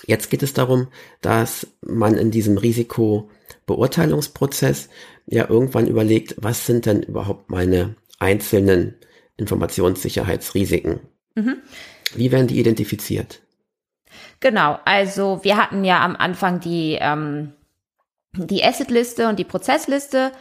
Jetzt 0.05 0.29
geht 0.29 0.43
es 0.43 0.53
darum, 0.53 0.89
dass 1.22 1.67
man 1.81 2.15
in 2.15 2.31
diesem 2.31 2.58
Risikobeurteilungsprozess 2.58 4.89
ja 5.27 5.50
irgendwann 5.50 5.88
überlegt, 5.88 6.36
was 6.38 6.65
sind 6.65 6.86
denn 6.86 7.03
überhaupt 7.03 7.50
meine 7.50 7.96
einzelnen 8.20 8.96
Informationssicherheitsrisiken? 9.38 11.00
Mhm. 11.36 11.58
Wie 12.15 12.31
werden 12.31 12.48
die 12.48 12.60
identifiziert? 12.60 13.41
Genau, 14.39 14.79
also 14.86 15.39
wir 15.43 15.58
hatten 15.58 15.84
ja 15.84 16.03
am 16.03 16.15
Anfang 16.15 16.60
die, 16.60 16.98
ähm, 17.00 17.53
die 18.34 18.63
Asset-Liste 18.63 19.29
und 19.29 19.39
die 19.39 19.46
Prozessliste 19.46 20.31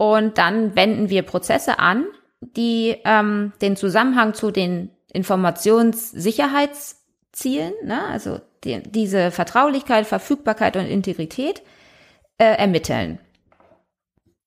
Und 0.00 0.38
dann 0.38 0.74
wenden 0.76 1.10
wir 1.10 1.20
Prozesse 1.20 1.78
an, 1.78 2.06
die 2.40 2.96
ähm, 3.04 3.52
den 3.60 3.76
Zusammenhang 3.76 4.32
zu 4.32 4.50
den 4.50 4.88
Informationssicherheitszielen, 5.12 7.74
ne, 7.84 8.06
also 8.06 8.40
die, 8.64 8.82
diese 8.82 9.30
Vertraulichkeit, 9.30 10.06
Verfügbarkeit 10.06 10.76
und 10.76 10.86
Integrität 10.86 11.62
äh, 12.38 12.56
ermitteln. 12.56 13.18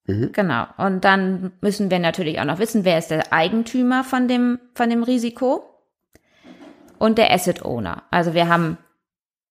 Mhm. 0.05 0.31
Genau. 0.33 0.65
Und 0.77 1.03
dann 1.05 1.51
müssen 1.61 1.89
wir 1.89 1.99
natürlich 1.99 2.39
auch 2.39 2.45
noch 2.45 2.59
wissen, 2.59 2.85
wer 2.85 2.97
ist 2.97 3.11
der 3.11 3.31
Eigentümer 3.31 4.03
von 4.03 4.27
dem, 4.27 4.59
von 4.73 4.89
dem 4.89 5.03
Risiko 5.03 5.63
und 6.99 7.17
der 7.17 7.31
Asset 7.31 7.63
Owner. 7.63 8.03
Also 8.11 8.33
wir 8.33 8.47
haben 8.47 8.77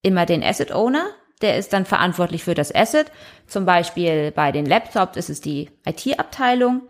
immer 0.02 0.26
den 0.26 0.42
Asset 0.42 0.72
Owner, 0.72 1.04
der 1.40 1.56
ist 1.58 1.72
dann 1.72 1.84
verantwortlich 1.84 2.44
für 2.44 2.54
das 2.54 2.74
Asset. 2.74 3.10
Zum 3.46 3.66
Beispiel 3.66 4.30
bei 4.30 4.52
den 4.52 4.66
Laptops 4.66 5.16
ist 5.16 5.30
es 5.30 5.40
die 5.40 5.70
IT-Abteilung. 5.86 6.82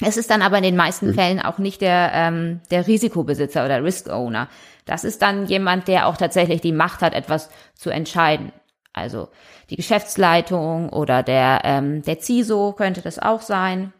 Es 0.00 0.16
ist 0.16 0.30
dann 0.30 0.42
aber 0.42 0.56
in 0.58 0.64
den 0.64 0.76
meisten 0.76 1.08
mhm. 1.08 1.14
Fällen 1.14 1.40
auch 1.40 1.58
nicht 1.58 1.80
der, 1.80 2.10
ähm, 2.14 2.60
der 2.70 2.86
Risikobesitzer 2.86 3.64
oder 3.64 3.82
Risk 3.84 4.08
Owner. 4.08 4.48
Das 4.86 5.04
ist 5.04 5.22
dann 5.22 5.46
jemand, 5.46 5.88
der 5.88 6.06
auch 6.08 6.16
tatsächlich 6.16 6.60
die 6.60 6.72
Macht 6.72 7.00
hat, 7.00 7.14
etwas 7.14 7.50
zu 7.74 7.90
entscheiden. 7.90 8.52
Also 8.92 9.28
die 9.70 9.76
Geschäftsleitung 9.76 10.88
oder 10.90 11.22
der, 11.22 11.60
ähm, 11.64 12.02
der 12.02 12.20
CISO 12.20 12.72
könnte 12.72 13.02
das 13.02 13.18
auch 13.18 13.40
sein. 13.40 13.92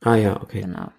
Ah 0.00 0.14
ja, 0.14 0.40
okay. 0.40 0.62
Genau. 0.62 0.90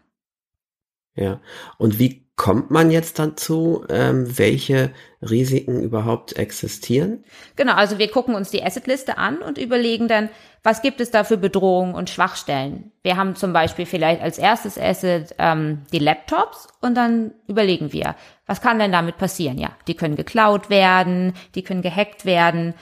Ja. 1.15 1.39
Und 1.77 1.99
wie 1.99 2.28
kommt 2.39 2.71
man 2.71 2.89
jetzt 2.89 3.19
dazu, 3.19 3.85
ähm, 3.89 4.37
welche 4.37 4.91
Risiken 5.21 5.83
überhaupt 5.83 6.37
existieren? 6.37 7.25
Genau, 7.57 7.73
also 7.73 7.97
wir 7.97 8.09
gucken 8.09 8.33
uns 8.33 8.49
die 8.49 8.63
Assetliste 8.63 9.17
an 9.17 9.39
und 9.39 9.57
überlegen 9.57 10.07
dann, 10.07 10.29
was 10.63 10.81
gibt 10.81 11.01
es 11.01 11.11
da 11.11 11.25
für 11.25 11.35
Bedrohungen 11.35 11.95
und 11.95 12.09
Schwachstellen. 12.09 12.93
Wir 13.03 13.17
haben 13.17 13.35
zum 13.35 13.51
Beispiel 13.51 13.85
vielleicht 13.85 14.21
als 14.21 14.37
erstes 14.37 14.77
Asset 14.77 15.35
ähm, 15.37 15.81
die 15.91 15.99
Laptops 15.99 16.69
und 16.79 16.95
dann 16.95 17.33
überlegen 17.45 17.91
wir, 17.91 18.15
was 18.45 18.61
kann 18.61 18.79
denn 18.79 18.93
damit 18.93 19.17
passieren? 19.17 19.57
Ja, 19.57 19.71
die 19.89 19.95
können 19.95 20.15
geklaut 20.15 20.69
werden, 20.69 21.33
die 21.55 21.63
können 21.63 21.81
gehackt 21.81 22.23
werden 22.23 22.73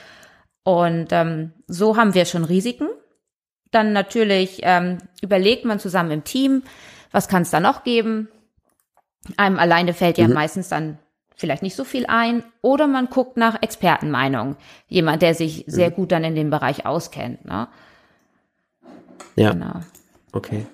und 0.62 1.08
ähm, 1.10 1.50
so 1.66 1.96
haben 1.96 2.14
wir 2.14 2.26
schon 2.26 2.44
Risiken. 2.44 2.90
Dann 3.72 3.92
natürlich 3.92 4.60
ähm, 4.62 4.98
überlegt 5.20 5.64
man 5.64 5.80
zusammen 5.80 6.12
im 6.12 6.22
Team, 6.22 6.62
was 7.10 7.26
kann 7.26 7.42
es 7.42 7.50
da 7.50 7.58
noch 7.58 7.82
geben? 7.82 8.28
Einem 9.36 9.58
alleine 9.58 9.94
fällt 9.94 10.18
ja 10.18 10.28
mhm. 10.28 10.34
meistens 10.34 10.68
dann 10.68 10.98
vielleicht 11.36 11.62
nicht 11.62 11.76
so 11.76 11.84
viel 11.84 12.06
ein. 12.06 12.42
Oder 12.62 12.86
man 12.86 13.06
guckt 13.06 13.36
nach 13.36 13.62
Expertenmeinung. 13.62 14.56
Jemand, 14.88 15.22
der 15.22 15.34
sich 15.34 15.66
mhm. 15.66 15.70
sehr 15.70 15.90
gut 15.90 16.12
dann 16.12 16.24
in 16.24 16.34
dem 16.34 16.50
Bereich 16.50 16.84
auskennt. 16.84 17.44
Ne? 17.44 17.68
Ja. 19.36 19.52
Genau. 19.52 19.80
Okay. 20.32 20.66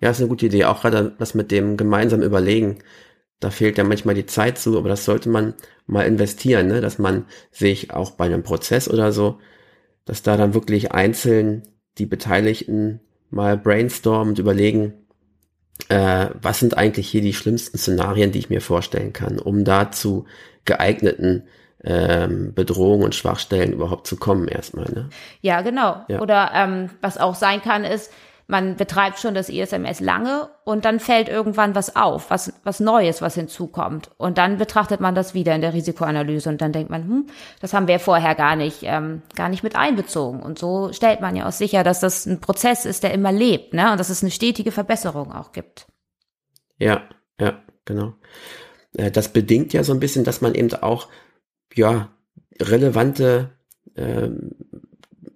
Ja, 0.00 0.10
ist 0.10 0.20
eine 0.20 0.28
gute 0.28 0.46
Idee. 0.46 0.64
Auch 0.64 0.80
gerade 0.82 1.14
das 1.18 1.34
mit 1.34 1.50
dem 1.50 1.76
gemeinsam 1.76 2.22
überlegen. 2.22 2.78
Da 3.38 3.50
fehlt 3.50 3.78
ja 3.78 3.84
manchmal 3.84 4.14
die 4.14 4.26
Zeit 4.26 4.58
zu, 4.58 4.76
aber 4.76 4.88
das 4.88 5.04
sollte 5.04 5.28
man 5.28 5.54
mal 5.86 6.06
investieren, 6.06 6.66
ne? 6.66 6.80
dass 6.80 6.98
man 6.98 7.24
sich 7.50 7.92
auch 7.92 8.10
bei 8.12 8.26
einem 8.26 8.42
Prozess 8.42 8.88
oder 8.88 9.12
so, 9.12 9.38
dass 10.04 10.22
da 10.22 10.36
dann 10.36 10.54
wirklich 10.54 10.92
einzeln 10.92 11.62
die 11.98 12.06
Beteiligten 12.06 13.00
mal 13.30 13.56
brainstormen 13.56 14.30
und 14.30 14.38
überlegen, 14.38 14.94
äh, 15.88 16.28
was 16.40 16.58
sind 16.58 16.76
eigentlich 16.76 17.08
hier 17.08 17.22
die 17.22 17.34
schlimmsten 17.34 17.78
Szenarien, 17.78 18.32
die 18.32 18.38
ich 18.38 18.50
mir 18.50 18.60
vorstellen 18.60 19.12
kann, 19.12 19.38
um 19.38 19.64
da 19.64 19.90
zu 19.90 20.26
geeigneten 20.64 21.44
ähm, 21.82 22.52
Bedrohungen 22.54 23.04
und 23.04 23.14
Schwachstellen 23.14 23.72
überhaupt 23.72 24.06
zu 24.06 24.16
kommen 24.16 24.48
erstmal. 24.48 24.86
Ne? 24.92 25.08
Ja, 25.40 25.62
genau. 25.62 26.04
Ja. 26.08 26.20
Oder 26.20 26.50
ähm, 26.54 26.90
was 27.00 27.18
auch 27.18 27.34
sein 27.34 27.62
kann, 27.62 27.84
ist, 27.84 28.12
man 28.50 28.76
betreibt 28.76 29.18
schon 29.18 29.34
das 29.34 29.48
ISMS 29.48 30.00
lange 30.00 30.50
und 30.64 30.84
dann 30.84 31.00
fällt 31.00 31.28
irgendwann 31.28 31.74
was 31.74 31.96
auf, 31.96 32.30
was, 32.30 32.52
was 32.64 32.80
Neues, 32.80 33.22
was 33.22 33.34
hinzukommt. 33.36 34.10
Und 34.18 34.38
dann 34.38 34.58
betrachtet 34.58 35.00
man 35.00 35.14
das 35.14 35.32
wieder 35.32 35.54
in 35.54 35.60
der 35.60 35.72
Risikoanalyse 35.72 36.48
und 36.48 36.60
dann 36.60 36.72
denkt 36.72 36.90
man, 36.90 37.02
hm, 37.04 37.26
das 37.60 37.72
haben 37.72 37.88
wir 37.88 38.00
vorher 38.00 38.34
gar 38.34 38.56
nicht, 38.56 38.80
ähm, 38.82 39.22
gar 39.36 39.48
nicht 39.48 39.62
mit 39.62 39.76
einbezogen. 39.76 40.42
Und 40.42 40.58
so 40.58 40.92
stellt 40.92 41.20
man 41.20 41.36
ja 41.36 41.48
auch 41.48 41.52
sicher, 41.52 41.84
dass 41.84 42.00
das 42.00 42.26
ein 42.26 42.40
Prozess 42.40 42.84
ist, 42.84 43.04
der 43.04 43.14
immer 43.14 43.32
lebt, 43.32 43.72
ne? 43.72 43.92
Und 43.92 44.00
dass 44.00 44.10
es 44.10 44.22
eine 44.22 44.30
stetige 44.30 44.72
Verbesserung 44.72 45.32
auch 45.32 45.52
gibt. 45.52 45.86
Ja, 46.76 47.02
ja, 47.40 47.62
genau. 47.84 48.14
Äh, 48.96 49.10
das 49.10 49.32
bedingt 49.32 49.72
ja 49.72 49.84
so 49.84 49.92
ein 49.92 50.00
bisschen, 50.00 50.24
dass 50.24 50.40
man 50.40 50.54
eben 50.54 50.72
auch, 50.74 51.08
ja, 51.74 52.08
relevante 52.60 53.50
ähm, 53.96 54.56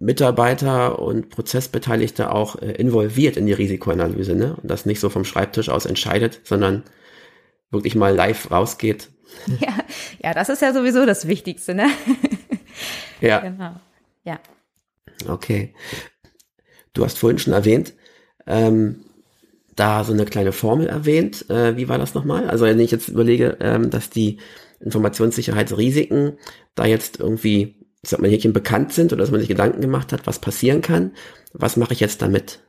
Mitarbeiter 0.04 0.98
und 0.98 1.30
Prozessbeteiligte 1.30 2.30
auch 2.30 2.60
äh, 2.60 2.72
involviert 2.72 3.38
in 3.38 3.46
die 3.46 3.54
Risikoanalyse, 3.54 4.34
ne? 4.34 4.56
Und 4.60 4.70
das 4.70 4.84
nicht 4.84 5.00
so 5.00 5.08
vom 5.08 5.24
Schreibtisch 5.24 5.70
aus 5.70 5.86
entscheidet, 5.86 6.40
sondern 6.44 6.82
wirklich 7.70 7.94
mal 7.94 8.14
live 8.14 8.50
rausgeht. 8.50 9.10
Ja, 9.58 9.74
ja, 10.22 10.32
das 10.32 10.48
ist 10.48 10.62
ja 10.62 10.72
sowieso 10.72 11.04
das 11.06 11.26
Wichtigste, 11.26 11.74
ne? 11.74 11.88
Ja. 13.20 13.40
Genau. 13.42 13.74
Ja. 14.22 14.38
Okay. 15.28 15.74
Du 16.92 17.04
hast 17.04 17.18
vorhin 17.18 17.38
schon 17.38 17.52
erwähnt, 17.52 17.94
ähm, 18.46 19.04
da 19.74 20.04
so 20.04 20.12
eine 20.12 20.24
kleine 20.24 20.52
Formel 20.52 20.86
erwähnt. 20.86 21.50
Äh, 21.50 21.76
wie 21.76 21.88
war 21.88 21.98
das 21.98 22.14
nochmal? 22.14 22.48
Also 22.48 22.64
wenn 22.64 22.78
ich 22.78 22.92
jetzt 22.92 23.08
überlege, 23.08 23.56
ähm, 23.60 23.90
dass 23.90 24.08
die 24.10 24.38
Informationssicherheitsrisiken 24.80 26.38
da 26.76 26.84
jetzt 26.84 27.18
irgendwie 27.18 27.83
ich 28.04 28.10
sag 28.10 28.20
mal, 28.20 28.30
Häkchen 28.30 28.52
bekannt 28.52 28.92
sind 28.92 29.12
oder 29.12 29.22
dass 29.22 29.30
man 29.30 29.40
sich 29.40 29.48
Gedanken 29.48 29.80
gemacht 29.80 30.12
hat, 30.12 30.26
was 30.26 30.38
passieren 30.38 30.82
kann. 30.82 31.12
Was 31.54 31.76
mache 31.76 31.94
ich 31.94 32.00
jetzt 32.00 32.20
damit? 32.20 32.60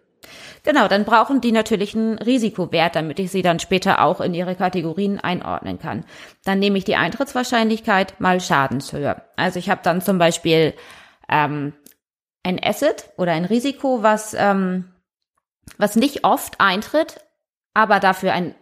Genau, 0.63 0.87
dann 0.87 1.03
brauchen 1.03 1.41
die 1.41 1.51
natürlich 1.51 1.93
einen 1.93 2.17
Risikowert, 2.17 2.95
damit 2.95 3.19
ich 3.19 3.31
sie 3.31 3.41
dann 3.41 3.59
später 3.59 4.01
auch 4.01 4.21
in 4.21 4.33
ihre 4.33 4.55
Kategorien 4.55 5.19
einordnen 5.19 5.77
kann. 5.77 6.05
Dann 6.43 6.59
nehme 6.59 6.77
ich 6.77 6.85
die 6.85 6.95
Eintrittswahrscheinlichkeit 6.95 8.19
mal 8.19 8.39
Schadenshöhe. 8.39 9.21
Also 9.35 9.59
ich 9.59 9.69
habe 9.69 9.81
dann 9.83 10.01
zum 10.01 10.17
Beispiel 10.17 10.73
ähm, 11.29 11.73
ein 12.41 12.59
Asset 12.63 13.09
oder 13.17 13.33
ein 13.33 13.45
Risiko, 13.45 14.01
was, 14.01 14.33
ähm, 14.33 14.85
was 15.77 15.97
nicht 15.97 16.23
oft 16.23 16.59
eintritt, 16.59 17.19
aber 17.73 17.99
dafür 17.99 18.33
einen 18.33 18.55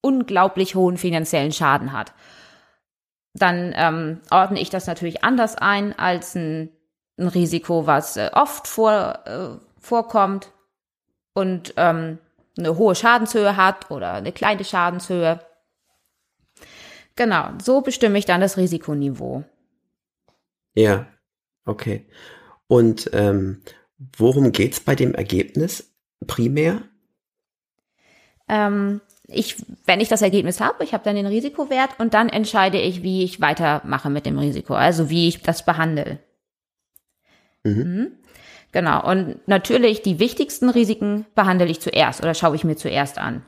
unglaublich 0.00 0.74
hohen 0.74 0.96
finanziellen 0.96 1.52
Schaden 1.52 1.92
hat 1.92 2.14
dann 3.34 3.72
ähm, 3.76 4.20
ordne 4.30 4.60
ich 4.60 4.70
das 4.70 4.86
natürlich 4.86 5.24
anders 5.24 5.56
ein 5.56 5.96
als 5.98 6.34
ein, 6.34 6.70
ein 7.18 7.28
Risiko, 7.28 7.86
was 7.86 8.16
äh, 8.16 8.30
oft 8.32 8.66
vor, 8.66 9.20
äh, 9.26 9.80
vorkommt 9.80 10.52
und 11.34 11.74
ähm, 11.76 12.18
eine 12.58 12.76
hohe 12.76 12.94
Schadenshöhe 12.94 13.56
hat 13.56 13.90
oder 13.90 14.14
eine 14.14 14.32
kleine 14.32 14.64
Schadenshöhe. 14.64 15.40
Genau, 17.16 17.50
so 17.62 17.80
bestimme 17.80 18.18
ich 18.18 18.24
dann 18.24 18.40
das 18.40 18.56
Risikoniveau. 18.56 19.44
Ja, 20.74 21.06
okay. 21.64 22.06
Und 22.68 23.10
ähm, 23.12 23.62
worum 24.16 24.52
geht's 24.52 24.80
bei 24.80 24.94
dem 24.94 25.14
Ergebnis 25.14 25.92
primär? 26.26 26.82
Ähm, 28.48 29.00
ich, 29.28 29.56
wenn 29.84 30.00
ich 30.00 30.08
das 30.08 30.22
Ergebnis 30.22 30.60
habe, 30.60 30.82
ich 30.84 30.94
habe 30.94 31.04
dann 31.04 31.16
den 31.16 31.26
Risikowert 31.26 31.90
und 31.98 32.14
dann 32.14 32.28
entscheide 32.28 32.80
ich, 32.80 33.02
wie 33.02 33.22
ich 33.22 33.40
weitermache 33.40 34.10
mit 34.10 34.26
dem 34.26 34.38
Risiko, 34.38 34.74
also 34.74 35.10
wie 35.10 35.28
ich 35.28 35.42
das 35.42 35.64
behandle. 35.64 36.18
Mhm. 37.62 37.72
Mhm. 37.72 38.12
Genau. 38.72 39.06
Und 39.08 39.46
natürlich 39.46 40.02
die 40.02 40.18
wichtigsten 40.18 40.68
Risiken 40.70 41.26
behandle 41.34 41.66
ich 41.66 41.80
zuerst 41.80 42.20
oder 42.22 42.34
schaue 42.34 42.56
ich 42.56 42.64
mir 42.64 42.76
zuerst 42.76 43.18
an. 43.18 43.42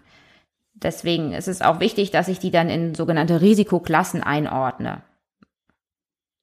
Deswegen 0.75 1.33
ist 1.33 1.49
es 1.49 1.61
auch 1.61 1.81
wichtig, 1.81 2.11
dass 2.11 2.29
ich 2.29 2.39
die 2.39 2.51
dann 2.51 2.71
in 2.71 2.95
sogenannte 2.95 3.41
Risikoklassen 3.41 4.23
einordne. 4.23 5.03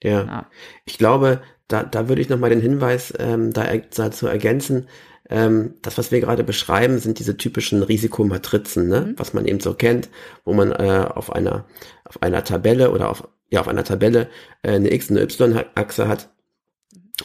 Ja. 0.03 0.23
ja. 0.23 0.45
Ich 0.85 0.97
glaube, 0.97 1.41
da, 1.67 1.83
da 1.83 2.07
würde 2.07 2.21
ich 2.21 2.29
nochmal 2.29 2.51
den 2.51 2.61
Hinweis 2.61 3.13
ähm, 3.17 3.51
da, 3.51 3.65
dazu 3.95 4.27
ergänzen, 4.27 4.87
ähm, 5.29 5.73
das, 5.81 5.97
was 5.97 6.11
wir 6.11 6.21
gerade 6.21 6.43
beschreiben, 6.43 6.99
sind 6.99 7.19
diese 7.19 7.37
typischen 7.37 7.83
Risikomatrizen, 7.83 8.87
ne? 8.87 9.01
Mhm. 9.01 9.13
was 9.17 9.33
man 9.33 9.45
eben 9.45 9.59
so 9.59 9.73
kennt, 9.73 10.09
wo 10.45 10.53
man 10.53 10.71
äh, 10.71 11.05
auf 11.13 11.31
einer 11.33 11.65
auf 12.05 12.21
einer 12.21 12.43
Tabelle 12.43 12.91
oder 12.91 13.09
auf 13.09 13.27
ja 13.49 13.59
auf 13.61 13.67
einer 13.67 13.83
Tabelle 13.83 14.29
äh, 14.61 14.71
eine 14.71 14.91
X- 14.93 15.09
und 15.09 15.17
eine 15.17 15.25
Y-Achse 15.25 16.07
hat 16.07 16.29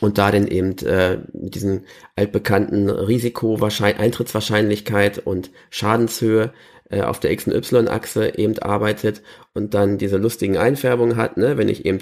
und 0.01 0.19
da 0.19 0.31
dann 0.31 0.47
eben 0.49 0.77
äh, 0.79 1.19
mit 1.33 1.55
diesen 1.55 1.87
altbekannten 2.17 2.89
Risiko, 2.89 3.59
Eintrittswahrscheinlichkeit 3.61 5.19
und 5.19 5.51
Schadenshöhe 5.71 6.53
äh, 6.91 7.03
auf 7.03 7.21
der 7.21 7.31
X- 7.33 7.47
und 7.47 7.55
Y-Achse 7.55 8.39
eben 8.39 8.59
arbeitet 8.59 9.23
und 9.55 9.75
dann 9.75 9.99
diese 9.99 10.17
lustigen 10.17 10.57
Einfärbungen 10.57 11.17
hat, 11.17 11.37
ne? 11.37 11.57
wenn 11.57 11.69
ich 11.69 11.85
eben 11.85 12.01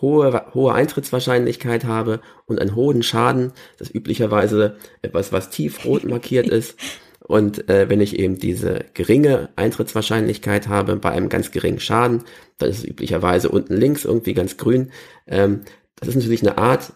hohe, 0.00 0.46
hohe 0.54 0.74
Eintrittswahrscheinlichkeit 0.74 1.84
habe 1.84 2.20
und 2.46 2.60
einen 2.60 2.74
hohen 2.74 3.02
Schaden, 3.02 3.52
das 3.78 3.88
ist 3.88 3.94
üblicherweise 3.94 4.76
etwas, 5.02 5.32
was 5.32 5.50
tiefrot 5.50 6.04
markiert 6.04 6.48
ist. 6.48 6.76
Und 7.20 7.68
äh, 7.68 7.90
wenn 7.90 8.00
ich 8.00 8.18
eben 8.18 8.38
diese 8.38 8.86
geringe 8.94 9.50
Eintrittswahrscheinlichkeit 9.56 10.68
habe 10.68 10.96
bei 10.96 11.10
einem 11.10 11.28
ganz 11.28 11.50
geringen 11.50 11.78
Schaden, 11.78 12.24
dann 12.56 12.70
ist 12.70 12.78
es 12.78 12.84
üblicherweise 12.84 13.50
unten 13.50 13.76
links 13.76 14.06
irgendwie 14.06 14.32
ganz 14.32 14.56
grün. 14.56 14.90
Ähm, 15.26 15.60
das 15.96 16.08
ist 16.08 16.14
natürlich 16.14 16.42
eine 16.42 16.56
Art, 16.56 16.94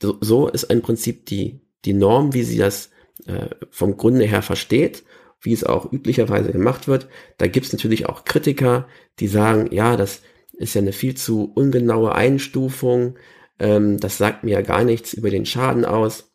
so, 0.00 0.16
so 0.20 0.48
ist 0.48 0.64
im 0.64 0.80
Prinzip 0.80 1.26
die, 1.26 1.60
die 1.84 1.92
Norm, 1.92 2.32
wie 2.32 2.42
sie 2.42 2.56
das 2.56 2.90
äh, 3.26 3.48
vom 3.70 3.98
Grunde 3.98 4.24
her 4.24 4.42
versteht, 4.42 5.04
wie 5.40 5.52
es 5.52 5.64
auch 5.64 5.92
üblicherweise 5.92 6.52
gemacht 6.52 6.88
wird. 6.88 7.08
Da 7.36 7.46
gibt 7.46 7.66
es 7.66 7.72
natürlich 7.72 8.06
auch 8.06 8.24
Kritiker, 8.24 8.88
die 9.18 9.28
sagen, 9.28 9.68
ja, 9.72 9.96
das 9.96 10.22
ist 10.56 10.74
ja 10.74 10.80
eine 10.80 10.92
viel 10.92 11.16
zu 11.16 11.52
ungenaue 11.54 12.14
Einstufung, 12.14 13.16
ähm, 13.58 13.98
das 13.98 14.18
sagt 14.18 14.44
mir 14.44 14.52
ja 14.52 14.60
gar 14.62 14.84
nichts 14.84 15.14
über 15.14 15.30
den 15.30 15.46
Schaden 15.46 15.84
aus. 15.84 16.30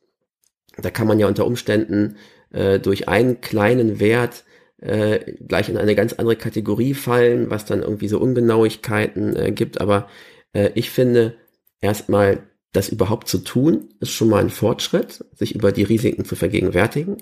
Da 0.78 0.90
kann 0.90 1.08
man 1.08 1.20
ja 1.20 1.28
unter 1.28 1.46
Umständen 1.46 2.18
äh, 2.52 2.80
durch 2.80 3.08
einen 3.08 3.42
kleinen 3.42 4.00
Wert 4.00 4.44
äh, 4.78 5.34
gleich 5.48 5.70
in 5.70 5.78
eine 5.78 5.96
ganz 5.96 6.14
andere 6.14 6.36
Kategorie 6.36 6.94
fallen, 6.94 7.50
was 7.50 7.66
dann 7.66 7.84
irgendwie 7.84 8.08
so 8.08 8.20
Ungenauigkeiten 8.20 9.36
äh, 9.36 9.52
gibt. 9.52 9.80
Aber 9.80 10.08
äh, 10.54 10.72
ich 10.74 10.90
finde, 10.90 11.36
erstmal 11.82 12.44
das 12.74 12.90
überhaupt 12.90 13.28
zu 13.28 13.40
tun, 13.40 13.90
ist 14.00 14.12
schon 14.12 14.30
mal 14.30 14.42
ein 14.42 14.50
Fortschritt, 14.50 15.26
sich 15.36 15.56
über 15.56 15.72
die 15.72 15.84
Risiken 15.84 16.26
zu 16.26 16.36
vergegenwärtigen 16.36 17.18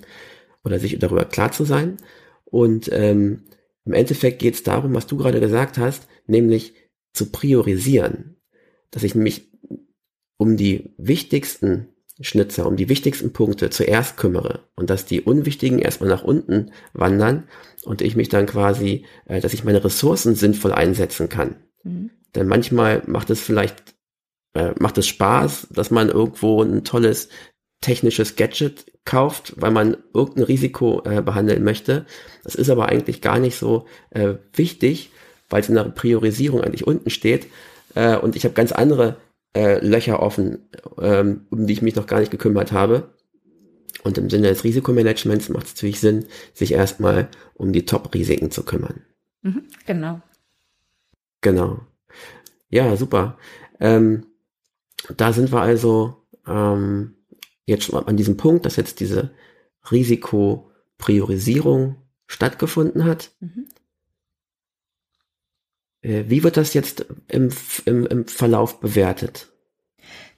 oder 0.64 0.80
sich 0.80 0.98
darüber 1.00 1.26
klar 1.26 1.52
zu 1.52 1.66
sein. 1.66 1.98
Und 2.46 2.90
ähm, 2.94 3.44
im 3.86 3.94
Endeffekt 3.94 4.40
geht 4.40 4.54
es 4.54 4.64
darum, 4.64 4.94
was 4.94 5.08
du 5.08 5.18
gerade 5.18 5.40
gesagt 5.40 5.78
hast, 5.78 6.08
nämlich 6.28 6.74
zu 7.14 7.32
priorisieren. 7.32 8.38
Dass 8.92 9.04
ich 9.04 9.16
nämlich 9.16 9.52
um 10.38 10.58
die 10.58 10.94
wichtigsten 10.98 11.90
Schnitzer, 12.22 12.66
um 12.66 12.76
die 12.76 12.90
wichtigsten 12.90 13.32
Punkte 13.32 13.70
zuerst 13.70 14.18
kümmere 14.18 14.62
und 14.76 14.90
dass 14.90 15.06
die 15.06 15.22
unwichtigen 15.22 15.80
erstmal 15.80 16.10
nach 16.10 16.24
unten 16.24 16.72
wandern 16.94 17.48
und 17.84 18.02
ich 18.02 18.16
mich 18.16 18.30
dann 18.30 18.46
quasi, 18.46 19.06
äh, 19.26 19.40
dass 19.40 19.54
ich 19.54 19.64
meine 19.64 19.84
Ressourcen 19.84 20.36
sinnvoll 20.36 20.74
einsetzen 20.74 21.30
kann. 21.30 21.56
Mhm. 21.84 22.12
Denn 22.36 22.48
manchmal 22.48 23.04
macht 23.06 23.30
es 23.30 23.40
vielleicht, 23.40 23.96
äh, 24.54 24.74
macht 24.80 24.98
es 24.98 25.08
Spaß, 25.08 25.68
dass 25.72 25.92
man 25.92 26.10
irgendwo 26.10 26.62
ein 26.62 26.84
tolles 26.84 27.30
technisches 27.82 28.36
Gadget 28.36 28.86
kauft, 29.06 29.54
weil 29.56 29.72
man 29.72 29.98
irgendein 30.14 30.44
Risiko 30.44 31.02
äh, 31.06 31.22
behandeln 31.22 31.64
möchte. 31.64 32.06
Das 32.44 32.56
ist 32.56 32.70
aber 32.70 32.90
eigentlich 32.90 33.22
gar 33.22 33.40
nicht 33.40 33.58
so 33.58 33.86
äh, 34.10 34.36
wichtig, 34.54 35.12
weil 35.50 35.62
es 35.62 35.70
in 35.70 35.76
der 35.76 35.84
Priorisierung 35.86 36.62
eigentlich 36.62 36.88
unten 36.88 37.10
steht. 37.10 37.48
Äh, 37.96 38.18
und 38.18 38.36
ich 38.36 38.44
habe 38.44 38.54
ganz 38.54 38.72
andere 38.72 39.18
äh, 39.56 39.84
Löcher 39.86 40.22
offen, 40.22 40.70
ähm, 41.02 41.48
um 41.50 41.68
die 41.68 41.74
ich 41.74 41.82
mich 41.82 41.96
noch 41.96 42.08
gar 42.08 42.20
nicht 42.20 42.32
gekümmert 42.32 42.72
habe. 42.72 43.10
Und 44.04 44.18
im 44.18 44.30
Sinne 44.30 44.48
des 44.48 44.64
Risikomanagements 44.64 45.50
macht 45.50 45.68
es 45.68 45.76
natürlich 45.76 46.00
Sinn, 46.00 46.26
sich 46.54 46.72
erstmal 46.72 47.28
um 47.56 47.74
die 47.74 47.86
Top-Risiken 47.86 48.52
zu 48.52 48.64
kümmern. 48.64 49.02
Mhm, 49.42 49.64
genau. 49.86 50.22
Genau. 51.42 51.82
Ja, 52.70 52.96
super. 52.96 53.38
Ähm, 53.80 54.26
da 55.16 55.34
sind 55.34 55.52
wir 55.52 55.62
also 55.62 56.18
ähm, 56.48 57.16
jetzt 57.66 57.84
schon 57.86 58.06
an 58.06 58.18
diesem 58.18 58.38
Punkt, 58.38 58.66
dass 58.66 58.76
jetzt 58.76 59.00
diese 59.00 59.32
Risikopriorisierung 59.92 61.96
stattgefunden 62.28 63.06
hat. 63.06 63.32
Mhm. 63.40 63.66
Äh, 66.02 66.26
wie 66.28 66.44
wird 66.44 66.58
das 66.58 66.74
jetzt 66.74 67.06
im, 67.28 67.50
im, 67.86 68.06
im 68.06 68.28
Verlauf 68.28 68.80
bewertet? 68.80 69.48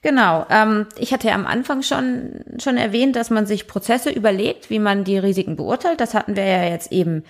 Genau. 0.02 0.46
Ähm, 0.50 0.88
ich 0.98 1.14
hatte 1.14 1.28
ja 1.28 1.36
am 1.36 1.46
Anfang 1.46 1.84
schon, 1.84 2.44
schon 2.58 2.78
erwähnt, 2.78 3.16
dass 3.16 3.30
man 3.30 3.46
sich 3.46 3.68
Prozesse 3.68 4.10
überlegt, 4.10 4.70
wie 4.70 4.80
man 4.80 5.04
die 5.04 5.18
Risiken 5.18 5.56
beurteilt. 5.56 6.00
Das 6.00 6.14
hatten 6.14 6.36
wir 6.36 6.46
ja 6.46 6.64
jetzt 6.64 6.92
eben 6.92 7.24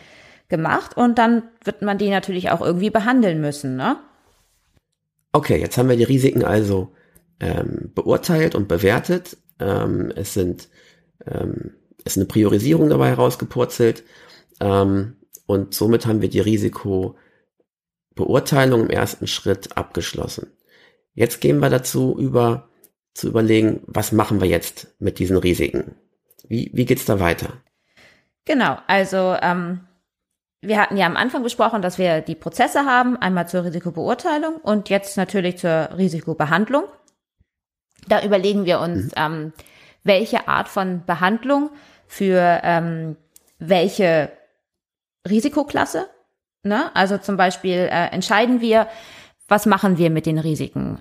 gemacht. 0.47 0.95
Und 0.95 1.17
dann 1.17 1.43
wird 1.63 1.81
man 1.81 1.97
die 1.97 2.09
natürlich 2.09 2.49
auch 2.49 2.61
irgendwie 2.61 2.89
behandeln 2.89 3.41
müssen, 3.41 3.75
ne? 3.75 3.97
Okay, 5.33 5.59
jetzt 5.59 5.77
haben 5.77 5.89
wir 5.89 5.95
die 5.95 6.03
Risiken 6.03 6.43
also 6.43 6.93
ähm, 7.39 7.91
beurteilt 7.95 8.53
und 8.55 8.67
bewertet. 8.67 9.37
Ähm, 9.59 10.11
es 10.15 10.33
sind 10.33 10.67
ähm, 11.25 11.71
es 12.03 12.13
ist 12.13 12.17
eine 12.17 12.25
Priorisierung 12.25 12.89
dabei 12.89 13.09
herausgepurzelt. 13.09 14.03
Ähm, 14.59 15.15
und 15.45 15.73
somit 15.73 16.05
haben 16.05 16.21
wir 16.21 16.29
die 16.29 16.39
Risiko 16.39 17.15
Beurteilung 18.15 18.81
im 18.81 18.89
ersten 18.89 19.27
Schritt 19.27 19.77
abgeschlossen. 19.77 20.51
Jetzt 21.13 21.41
gehen 21.41 21.59
wir 21.59 21.69
dazu 21.69 22.15
über, 22.17 22.69
zu 23.13 23.27
überlegen, 23.27 23.81
was 23.85 24.11
machen 24.11 24.41
wir 24.41 24.47
jetzt 24.47 24.87
mit 24.99 25.19
diesen 25.19 25.37
Risiken? 25.37 25.95
Wie, 26.47 26.71
wie 26.73 26.85
geht's 26.85 27.05
da 27.05 27.19
weiter? 27.19 27.61
Genau, 28.45 28.77
also 28.87 29.35
ähm, 29.41 29.81
wir 30.61 30.79
hatten 30.79 30.97
ja 30.97 31.05
am 31.05 31.17
Anfang 31.17 31.43
besprochen, 31.43 31.81
dass 31.81 31.97
wir 31.97 32.21
die 32.21 32.35
Prozesse 32.35 32.85
haben, 32.85 33.17
einmal 33.17 33.47
zur 33.47 33.63
Risikobeurteilung 33.63 34.55
und 34.57 34.89
jetzt 34.89 35.17
natürlich 35.17 35.57
zur 35.57 35.89
Risikobehandlung. 35.97 36.83
Da 38.07 38.23
überlegen 38.23 38.65
wir 38.65 38.79
uns, 38.79 39.05
mhm. 39.05 39.11
ähm, 39.15 39.53
welche 40.03 40.47
Art 40.47 40.67
von 40.67 41.05
Behandlung 41.05 41.69
für 42.07 42.61
ähm, 42.63 43.15
welche 43.59 44.31
Risikoklasse 45.27 46.09
Ne? 46.63 46.95
Also 46.95 47.17
zum 47.17 47.37
Beispiel 47.37 47.89
äh, 47.91 48.07
entscheiden 48.11 48.61
wir, 48.61 48.87
was 49.47 49.65
machen 49.65 49.97
wir 49.97 50.09
mit 50.09 50.25
den 50.25 50.37
Risiken? 50.37 50.99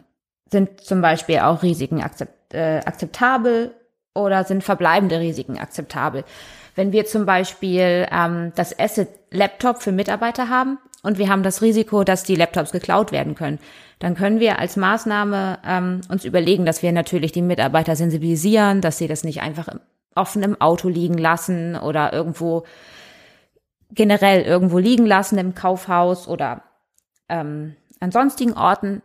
Sind 0.51 0.81
zum 0.81 1.01
Beispiel 1.01 1.39
auch 1.41 1.63
Risiken 1.63 2.03
akzept, 2.03 2.55
äh, 2.55 2.81
akzeptabel 2.85 3.75
oder 4.15 4.45
sind 4.45 4.65
verbleibende 4.65 5.21
Risiken 5.21 5.59
akzeptabel? 5.59 6.25
Wenn 6.75 6.93
wir 6.93 7.05
zum 7.05 7.27
Beispiel 7.27 8.07
ähm, 8.11 8.53
das 8.55 8.77
Asset 8.79 9.09
Laptop 9.31 9.83
für 9.83 9.93
Mitarbeiter 9.93 10.49
haben 10.49 10.79
und 11.03 11.19
wir 11.19 11.29
haben 11.29 11.43
das 11.43 11.63
Risiko, 11.63 12.05
dass 12.05 12.25
die 12.25 12.37
Laptops 12.37 12.73
geklaut 12.73 13.13
werden 13.13 13.35
können, 13.35 13.59
dann 13.99 14.15
können 14.15 14.41
wir 14.41 14.59
als 14.59 14.77
Maßnahme 14.77 15.59
ähm, 15.65 16.01
uns 16.09 16.25
überlegen, 16.25 16.65
dass 16.65 16.83
wir 16.83 16.91
natürlich 16.93 17.33
die 17.33 17.43
Mitarbeiter 17.43 17.97
sensibilisieren, 17.97 18.81
dass 18.81 18.99
sie 18.99 19.09
das 19.09 19.25
nicht 19.25 19.43
einfach 19.43 19.69
offen 20.15 20.43
im 20.43 20.61
Auto 20.61 20.89
liegen 20.89 21.19
lassen 21.19 21.77
oder 21.77 22.13
irgendwo 22.13 22.65
generell 23.93 24.43
irgendwo 24.43 24.79
liegen 24.79 25.07
lassen 25.07 25.39
im 25.39 25.55
Kaufhaus 25.55 26.29
oder 26.29 26.63
ähm, 27.29 27.77
an 28.01 28.13
sonstigen 28.13 28.55
Orten. 28.55 29.03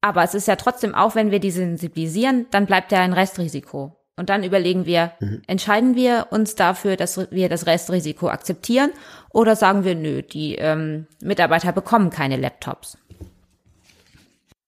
Aber 0.00 0.22
es 0.22 0.34
ist 0.34 0.48
ja 0.48 0.56
trotzdem, 0.56 0.94
auch 0.94 1.14
wenn 1.14 1.30
wir 1.30 1.40
die 1.40 1.50
sensibilisieren, 1.50 2.46
dann 2.50 2.66
bleibt 2.66 2.92
ja 2.92 3.00
ein 3.00 3.12
Restrisiko. 3.12 3.96
Und 4.16 4.28
dann 4.28 4.44
überlegen 4.44 4.86
wir, 4.86 5.12
mhm. 5.18 5.42
entscheiden 5.46 5.96
wir 5.96 6.28
uns 6.30 6.54
dafür, 6.54 6.96
dass 6.96 7.30
wir 7.32 7.48
das 7.48 7.66
Restrisiko 7.66 8.28
akzeptieren 8.28 8.92
oder 9.30 9.56
sagen 9.56 9.84
wir, 9.84 9.96
nö, 9.96 10.22
die 10.22 10.54
ähm, 10.54 11.06
Mitarbeiter 11.20 11.72
bekommen 11.72 12.10
keine 12.10 12.36
Laptops. 12.36 12.96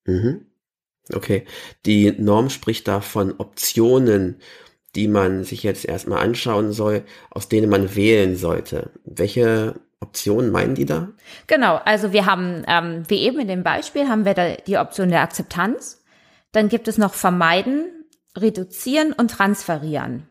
Mhm. 0.05 0.47
Okay. 1.13 1.45
Die 1.85 2.13
Norm 2.19 2.51
spricht 2.51 2.89
da 2.89 3.01
von 3.01 3.35
Optionen 3.39 4.41
die 4.97 5.09
man 5.09 5.45
sich 5.45 5.63
jetzt 5.63 5.85
erstmal 5.85 6.23
anschauen 6.23 6.73
soll, 6.73 7.05
aus 7.31 7.49
denen 7.49 7.69
man 7.69 7.95
wählen 7.95 8.37
sollte. 8.37 8.91
Welche 9.05 9.75
Optionen 10.01 10.51
meinen 10.51 10.75
die 10.75 10.87
da? 10.87 11.09
Genau, 11.47 11.77
also 11.85 12.13
wir 12.13 12.27
haben, 12.27 12.65
ähm, 12.67 13.05
wie 13.09 13.21
eben 13.21 13.39
in 13.39 13.49
dem 13.49 13.63
Beispiel, 13.63 14.09
haben 14.09 14.25
wir 14.25 14.35
da 14.35 14.55
die 14.67 14.79
Option 14.79 15.11
der 15.11 15.21
Akzeptanz. 15.21 16.03
Dann 16.53 16.69
gibt 16.69 16.89
es 16.89 16.99
noch 16.99 17.15
Vermeiden, 17.15 17.87
Reduzieren 18.37 19.13
und 19.13 19.31
Transferieren. 19.31 20.29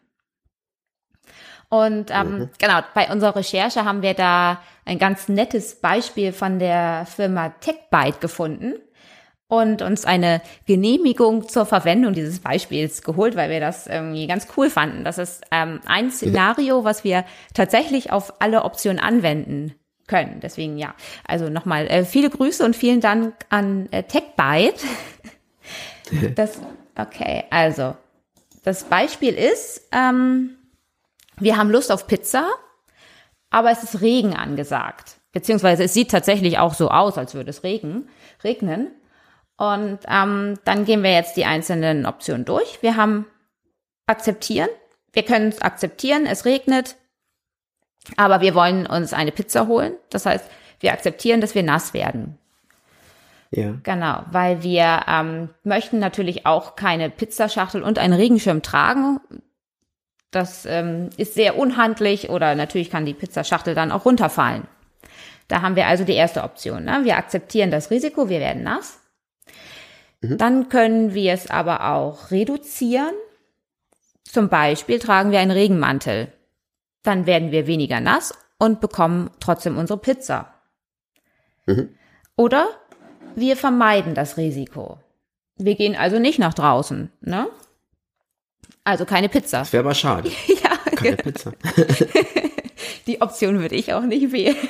Und 1.70 2.12
ähm, 2.12 2.38
mhm. 2.38 2.50
genau, 2.60 2.82
bei 2.94 3.12
unserer 3.12 3.36
Recherche 3.36 3.86
haben 3.86 4.02
wir 4.02 4.14
da 4.14 4.62
ein 4.86 5.00
ganz 5.00 5.28
nettes 5.28 5.76
Beispiel 5.76 6.32
von 6.32 6.60
der 6.60 7.06
Firma 7.08 7.50
TechByte 7.50 8.20
gefunden 8.20 8.76
und 9.58 9.82
uns 9.82 10.06
eine 10.06 10.42
Genehmigung 10.66 11.48
zur 11.48 11.66
Verwendung 11.66 12.14
dieses 12.14 12.40
Beispiels 12.40 13.02
geholt, 13.02 13.36
weil 13.36 13.50
wir 13.50 13.60
das 13.60 13.88
irgendwie 13.88 14.28
ganz 14.28 14.48
cool 14.58 14.70
fanden. 14.70 15.04
Das 15.04 15.18
ist 15.18 15.44
ähm, 15.52 15.82
ein 15.86 16.12
Szenario, 16.12 16.84
was 16.84 17.04
wir 17.04 17.26
tatsächlich 17.54 18.12
auf 18.12 18.42
alle 18.42 18.64
Optionen 18.64 19.00
anwenden 19.00 19.74
können. 20.08 20.40
Deswegen 20.42 20.78
ja, 20.78 20.94
also 21.28 21.50
nochmal 21.50 21.88
äh, 21.88 22.06
viele 22.06 22.30
Grüße 22.30 22.64
und 22.64 22.76
vielen 22.76 23.02
Dank 23.02 23.34
an 23.50 23.88
äh, 23.92 24.04
TechByte. 24.04 24.86
das, 26.36 26.60
okay, 26.98 27.46
also 27.50 27.96
das 28.64 28.84
Beispiel 28.86 29.34
ist, 29.34 29.88
ähm, 29.92 30.58
wir 31.38 31.58
haben 31.58 31.70
Lust 31.70 31.92
auf 31.92 32.08
Pizza, 32.08 32.50
aber 33.50 33.72
es 33.72 33.84
ist 33.84 34.02
Regen 34.02 34.36
angesagt. 34.36 35.18
Beziehungsweise 35.32 35.84
es 35.84 35.94
sieht 35.94 36.12
tatsächlich 36.12 36.60
auch 36.60 36.74
so 36.74 36.90
aus, 36.90 37.18
als 37.18 37.34
würde 37.34 37.50
es 37.50 37.64
regen, 37.64 38.08
regnen. 38.44 38.92
Und 39.58 40.00
ähm, 40.08 40.60
dann 40.66 40.86
gehen 40.86 41.04
wir 41.04 41.14
jetzt 41.14 41.38
die 41.38 41.46
einzelnen 41.46 42.06
Optionen 42.06 42.46
durch. 42.46 42.82
Wir 42.82 42.98
haben 42.98 43.26
akzeptieren. 44.06 44.70
Wir 45.14 45.24
können 45.24 45.50
es 45.50 45.62
akzeptieren, 45.62 46.26
es 46.26 46.44
regnet, 46.44 46.98
aber 48.18 48.42
wir 48.42 48.54
wollen 48.54 48.86
uns 48.86 49.14
eine 49.14 49.32
Pizza 49.32 49.68
holen. 49.68 49.94
Das 50.10 50.26
heißt, 50.26 50.46
wir 50.82 50.92
akzeptieren, 50.92 51.40
dass 51.40 51.56
wir 51.56 51.64
nass 51.64 51.94
werden. 51.94 52.38
Ja. 53.52 53.76
Genau, 53.84 54.24
weil 54.32 54.64
wir 54.64 55.06
ähm, 55.08 55.50
möchten 55.64 56.00
natürlich 56.00 56.46
auch 56.46 56.76
keine 56.76 57.10
Pizzaschachtel 57.10 57.82
und 57.82 57.98
einen 57.98 58.14
Regenschirm 58.14 58.62
tragen. 58.62 59.22
Das 60.32 60.66
ähm, 60.66 61.10
ist 61.16 61.36
sehr 61.36 61.58
unhandlich 61.58 62.30
oder 62.30 62.56
natürlich 62.56 62.90
kann 62.90 63.06
die 63.06 63.14
Pizzaschachtel 63.14 63.74
dann 63.74 63.94
auch 63.94 64.04
runterfallen. 64.04 64.68
Da 65.48 65.62
haben 65.62 65.78
wir 65.78 65.88
also 65.88 66.04
die 66.04 66.14
erste 66.14 66.44
Option. 66.44 66.84
Ne? 66.84 67.02
Wir 67.04 67.16
akzeptieren 67.16 67.72
das 67.72 67.92
Risiko, 67.92 68.28
wir 68.28 68.42
werden 68.42 68.64
nass. 68.64 69.00
Mhm. 70.26 70.38
Dann 70.38 70.70
können 70.70 71.14
wir 71.14 71.34
es 71.34 71.50
aber 71.50 71.92
auch 71.94 72.32
reduzieren. 72.32 73.14
Zum 74.24 74.50
Beispiel 74.50 75.00
tragen 75.00 75.32
wir 75.32 75.40
einen 75.40 75.52
Regenmantel. 75.52 76.32
Dann 77.04 77.26
werden 77.26 77.52
wir 77.52 77.68
weniger 77.68 78.00
nass 78.00 78.34
und 78.58 78.82
bekommen 78.82 79.30
trotzdem 79.40 79.78
unsere 79.78 80.00
Pizza. 80.00 80.54
Mhm. 81.66 81.90
Oder 82.36 82.68
wir 83.36 83.56
vermeiden 83.56 84.16
das 84.16 84.38
Risiko. 84.38 85.00
Wir 85.58 85.76
gehen 85.76 85.96
also 85.96 86.20
nicht 86.20 86.40
nach 86.40 86.54
draußen, 86.54 87.12
ne? 87.22 87.48
Also 88.84 89.06
keine 89.06 89.30
Pizza. 89.30 89.60
Das 89.60 89.74
wäre 89.74 89.84
aber 89.84 89.94
schade. 89.94 90.30
ja, 90.48 90.92
Keine 90.96 91.18
Pizza. 91.18 91.54
die 93.08 93.22
Option 93.22 93.60
würde 93.60 93.76
ich 93.76 93.94
auch 93.94 94.04
nicht 94.04 94.32
wählen. 94.32 94.56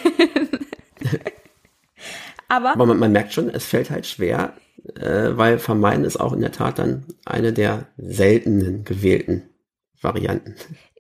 Aber 2.48 2.74
Aber 2.74 2.86
man, 2.86 3.00
man 3.00 3.12
merkt 3.12 3.34
schon, 3.34 3.50
es 3.50 3.65
fällt 3.65 3.89
halt 3.89 4.06
schwer, 4.06 4.54
äh, 5.00 5.38
weil 5.38 5.60
vermeiden 5.60 6.06
ist 6.06 6.17
auch 6.17 6.34
in 6.34 6.41
der 6.41 6.52
Tat 6.52 6.80
dann 6.80 7.04
eine 7.26 7.54
der 7.54 7.86
seltenen 7.98 8.84
gewählten 8.84 9.43
Varianten. 10.02 10.56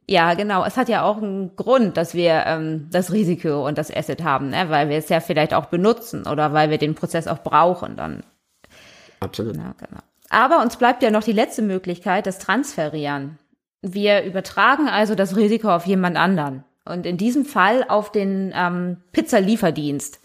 ja, 0.07 0.33
genau, 0.33 0.65
es 0.65 0.77
hat 0.77 0.89
ja 0.89 1.03
auch 1.03 1.17
einen 1.17 1.55
Grund, 1.55 1.97
dass 1.97 2.13
wir 2.13 2.43
ähm, 2.45 2.87
das 2.91 3.11
Risiko 3.11 3.65
und 3.67 3.77
das 3.77 3.95
Asset 3.95 4.23
haben, 4.23 4.49
ne? 4.49 4.69
weil 4.69 4.89
wir 4.89 4.97
es 4.97 5.09
ja 5.09 5.19
vielleicht 5.19 5.53
auch 5.53 5.65
benutzen 5.67 6.27
oder 6.27 6.53
weil 6.53 6.69
wir 6.69 6.77
den 6.77 6.95
Prozess 6.95 7.27
auch 7.27 7.39
brauchen 7.39 7.95
dann. 7.95 8.23
Absolut. 9.19 9.55
Ja, 9.55 9.73
genau. 9.77 10.01
Aber 10.29 10.61
uns 10.61 10.77
bleibt 10.77 11.03
ja 11.03 11.11
noch 11.11 11.23
die 11.23 11.31
letzte 11.31 11.61
Möglichkeit, 11.61 12.25
das 12.27 12.39
Transferieren. 12.39 13.37
Wir 13.81 14.23
übertragen 14.23 14.87
also 14.87 15.15
das 15.15 15.35
Risiko 15.35 15.69
auf 15.69 15.85
jemand 15.85 16.17
anderen. 16.17 16.63
Und 16.85 17.05
in 17.05 17.17
diesem 17.17 17.45
Fall 17.45 17.85
auf 17.87 18.11
den 18.11 18.53
ähm, 18.55 18.97
Pizzalieferdienst. 19.11 20.19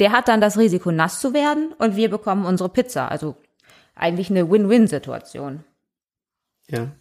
Der 0.00 0.12
hat 0.12 0.28
dann 0.28 0.40
das 0.40 0.58
Risiko, 0.58 0.90
nass 0.90 1.20
zu 1.20 1.34
werden 1.34 1.72
und 1.78 1.96
wir 1.96 2.10
bekommen 2.10 2.46
unsere 2.46 2.68
Pizza. 2.68 3.08
Also 3.08 3.36
eigentlich 3.94 4.30
eine 4.30 4.50
Win-Win-Situation. 4.50 5.64
Ja. 6.68 6.92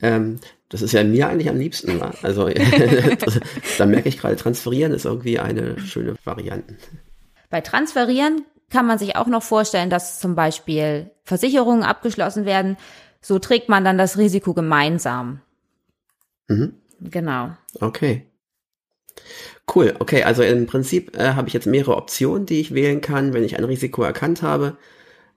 Ähm, 0.00 0.40
das 0.68 0.82
ist 0.82 0.92
ja 0.92 1.02
mir 1.04 1.28
eigentlich 1.28 1.48
am 1.48 1.58
liebsten. 1.58 2.00
Also 2.22 2.48
das, 3.18 3.40
da 3.78 3.86
merke 3.86 4.08
ich 4.08 4.18
gerade, 4.18 4.36
transferieren 4.36 4.92
ist 4.92 5.04
irgendwie 5.04 5.38
eine 5.38 5.78
schöne 5.80 6.16
Variante. 6.24 6.76
Bei 7.50 7.60
Transferieren 7.60 8.44
kann 8.70 8.86
man 8.86 8.98
sich 8.98 9.16
auch 9.16 9.26
noch 9.26 9.42
vorstellen, 9.42 9.90
dass 9.90 10.20
zum 10.20 10.34
Beispiel 10.34 11.10
Versicherungen 11.24 11.82
abgeschlossen 11.82 12.44
werden. 12.44 12.76
So 13.20 13.38
trägt 13.38 13.68
man 13.68 13.84
dann 13.84 13.98
das 13.98 14.18
Risiko 14.18 14.54
gemeinsam. 14.54 15.40
Mhm. 16.48 16.74
Genau. 17.00 17.50
Okay. 17.80 18.27
Cool, 19.72 19.94
okay, 19.98 20.22
also 20.22 20.42
im 20.42 20.66
Prinzip 20.66 21.16
äh, 21.16 21.34
habe 21.34 21.48
ich 21.48 21.54
jetzt 21.54 21.66
mehrere 21.66 21.96
Optionen, 21.96 22.46
die 22.46 22.60
ich 22.60 22.74
wählen 22.74 23.00
kann, 23.00 23.34
wenn 23.34 23.44
ich 23.44 23.58
ein 23.58 23.64
Risiko 23.64 24.02
erkannt 24.02 24.42
habe. 24.42 24.78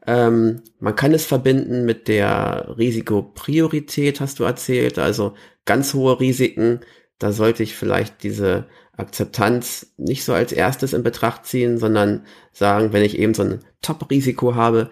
Ähm, 0.07 0.61
man 0.79 0.95
kann 0.95 1.13
es 1.13 1.25
verbinden 1.25 1.85
mit 1.85 2.07
der 2.07 2.75
Risikopriorität, 2.77 4.19
hast 4.21 4.39
du 4.39 4.43
erzählt, 4.45 4.97
also 4.99 5.35
ganz 5.65 5.93
hohe 5.93 6.19
Risiken, 6.19 6.79
da 7.19 7.31
sollte 7.31 7.63
ich 7.63 7.75
vielleicht 7.75 8.23
diese 8.23 8.65
Akzeptanz 8.97 9.93
nicht 9.97 10.23
so 10.23 10.33
als 10.33 10.51
erstes 10.51 10.93
in 10.93 11.03
Betracht 11.03 11.45
ziehen, 11.45 11.77
sondern 11.77 12.25
sagen, 12.51 12.93
wenn 12.93 13.03
ich 13.03 13.17
eben 13.19 13.33
so 13.33 13.43
ein 13.43 13.59
Top-Risiko 13.81 14.55
habe, 14.55 14.89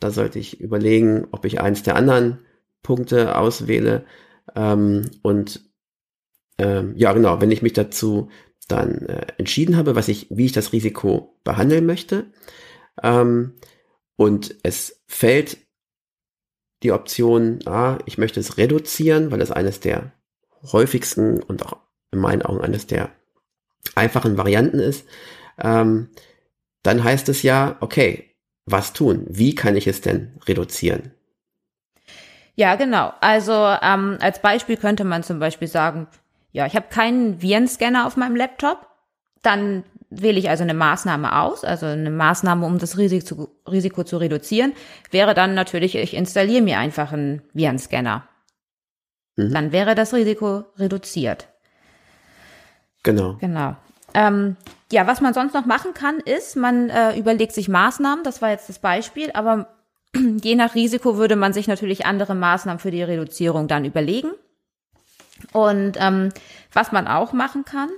da 0.00 0.10
sollte 0.10 0.38
ich 0.38 0.60
überlegen, 0.60 1.26
ob 1.32 1.44
ich 1.44 1.60
eins 1.60 1.82
der 1.82 1.96
anderen 1.96 2.38
Punkte 2.82 3.36
auswähle. 3.36 4.04
Ähm, 4.54 5.10
und 5.22 5.60
ähm, 6.58 6.94
ja, 6.96 7.12
genau, 7.12 7.40
wenn 7.40 7.50
ich 7.50 7.62
mich 7.62 7.72
dazu 7.72 8.30
dann 8.68 9.06
äh, 9.06 9.26
entschieden 9.38 9.76
habe, 9.76 9.96
was 9.96 10.08
ich, 10.08 10.26
wie 10.30 10.46
ich 10.46 10.52
das 10.52 10.72
Risiko 10.72 11.38
behandeln 11.44 11.86
möchte, 11.86 12.26
ähm, 13.02 13.54
und 14.16 14.54
es 14.62 15.02
fällt 15.06 15.58
die 16.82 16.92
Option, 16.92 17.60
ah, 17.66 17.98
ich 18.06 18.18
möchte 18.18 18.40
es 18.40 18.58
reduzieren, 18.58 19.30
weil 19.30 19.40
es 19.40 19.50
eines 19.50 19.80
der 19.80 20.12
häufigsten 20.70 21.42
und 21.42 21.66
auch 21.66 21.78
in 22.12 22.20
meinen 22.20 22.42
Augen 22.42 22.60
eines 22.60 22.86
der 22.86 23.10
einfachen 23.94 24.36
Varianten 24.36 24.78
ist, 24.78 25.06
ähm, 25.58 26.10
dann 26.82 27.02
heißt 27.02 27.28
es 27.28 27.42
ja, 27.42 27.76
okay, 27.80 28.36
was 28.66 28.92
tun? 28.92 29.26
Wie 29.28 29.54
kann 29.54 29.76
ich 29.76 29.86
es 29.86 30.00
denn 30.00 30.38
reduzieren? 30.46 31.12
Ja, 32.54 32.76
genau. 32.76 33.12
Also 33.20 33.52
ähm, 33.52 34.18
als 34.20 34.40
Beispiel 34.42 34.76
könnte 34.76 35.04
man 35.04 35.22
zum 35.22 35.38
Beispiel 35.38 35.68
sagen, 35.68 36.06
ja, 36.52 36.66
ich 36.66 36.76
habe 36.76 36.86
keinen 36.88 37.42
Virenscanner 37.42 38.06
auf 38.06 38.16
meinem 38.16 38.36
Laptop, 38.36 38.86
dann 39.42 39.84
wähle 40.10 40.38
ich 40.38 40.50
also 40.50 40.62
eine 40.62 40.74
Maßnahme 40.74 41.40
aus, 41.40 41.64
also 41.64 41.86
eine 41.86 42.10
Maßnahme, 42.10 42.66
um 42.66 42.78
das 42.78 42.98
Risiko, 42.98 43.48
Risiko 43.68 44.04
zu 44.04 44.18
reduzieren, 44.18 44.74
wäre 45.10 45.34
dann 45.34 45.54
natürlich, 45.54 45.94
ich 45.94 46.14
installiere 46.14 46.62
mir 46.62 46.78
einfach 46.78 47.12
einen 47.12 47.42
Virenscanner. 47.54 48.28
Mhm. 49.36 49.52
Dann 49.52 49.72
wäre 49.72 49.94
das 49.94 50.12
Risiko 50.12 50.64
reduziert. 50.76 51.48
Genau. 53.02 53.36
Genau. 53.40 53.76
Ähm, 54.14 54.56
ja, 54.92 55.06
was 55.06 55.22
man 55.22 55.32
sonst 55.32 55.54
noch 55.54 55.64
machen 55.64 55.94
kann, 55.94 56.20
ist, 56.20 56.56
man 56.56 56.90
äh, 56.90 57.18
überlegt 57.18 57.52
sich 57.52 57.68
Maßnahmen, 57.68 58.24
das 58.24 58.42
war 58.42 58.50
jetzt 58.50 58.68
das 58.68 58.78
Beispiel, 58.78 59.30
aber 59.32 59.68
je 60.14 60.54
nach 60.54 60.74
Risiko 60.74 61.16
würde 61.16 61.36
man 61.36 61.54
sich 61.54 61.66
natürlich 61.66 62.04
andere 62.04 62.34
Maßnahmen 62.34 62.78
für 62.78 62.90
die 62.90 63.02
Reduzierung 63.02 63.68
dann 63.68 63.86
überlegen. 63.86 64.32
Und 65.52 65.96
ähm, 65.98 66.30
was 66.72 66.92
man 66.92 67.08
auch 67.08 67.32
machen 67.32 67.64
kann, 67.64 67.90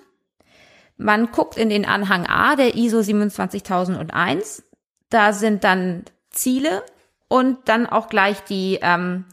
man 0.96 1.33
guckt 1.33 1.57
in 1.57 1.68
den 1.68 1.85
Anhang 1.85 2.26
A 2.26 2.57
der 2.57 2.76
ISO 2.76 3.02
27001, 3.02 4.62
da 5.11 5.33
sind 5.33 5.64
dann 5.64 6.04
Ziele 6.30 6.83
und 7.28 7.68
dann 7.68 7.87
auch 7.87 8.09
gleich 8.09 8.42
die, 8.44 8.78
ähm, 8.80 9.24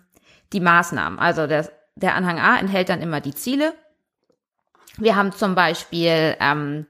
die 0.54 0.60
Maßnahmen. 0.60 1.20
Also 1.20 1.48
der, 1.48 1.70
der 1.96 2.16
Anhang 2.16 2.40
A 2.40 2.58
enthält 2.58 2.90
dann 2.90 3.02
immer 3.02 3.22
die 3.22 3.34
Ziele. 3.34 3.74
Wir 4.98 5.16
haben 5.16 5.32
zum 5.32 5.56
Beispiel 5.56 6.36
ähm, 6.40 6.88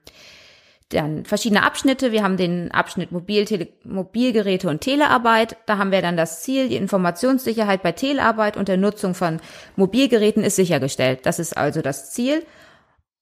dann 0.93 1.25
verschiedene 1.25 1.63
Abschnitte. 1.63 2.11
Wir 2.11 2.23
haben 2.23 2.37
den 2.37 2.71
Abschnitt 2.71 3.11
Mobil, 3.11 3.45
Tele, 3.45 3.67
Mobilgeräte 3.83 4.69
und 4.69 4.81
Telearbeit. 4.81 5.57
Da 5.65 5.77
haben 5.77 5.91
wir 5.91 6.01
dann 6.01 6.17
das 6.17 6.43
Ziel, 6.43 6.69
die 6.69 6.75
Informationssicherheit 6.75 7.83
bei 7.83 7.91
Telearbeit 7.91 8.57
und 8.57 8.67
der 8.67 8.77
Nutzung 8.77 9.13
von 9.13 9.39
Mobilgeräten 9.75 10.43
ist 10.43 10.55
sichergestellt. 10.55 11.25
Das 11.25 11.39
ist 11.39 11.57
also 11.57 11.81
das 11.81 12.11
Ziel. 12.11 12.45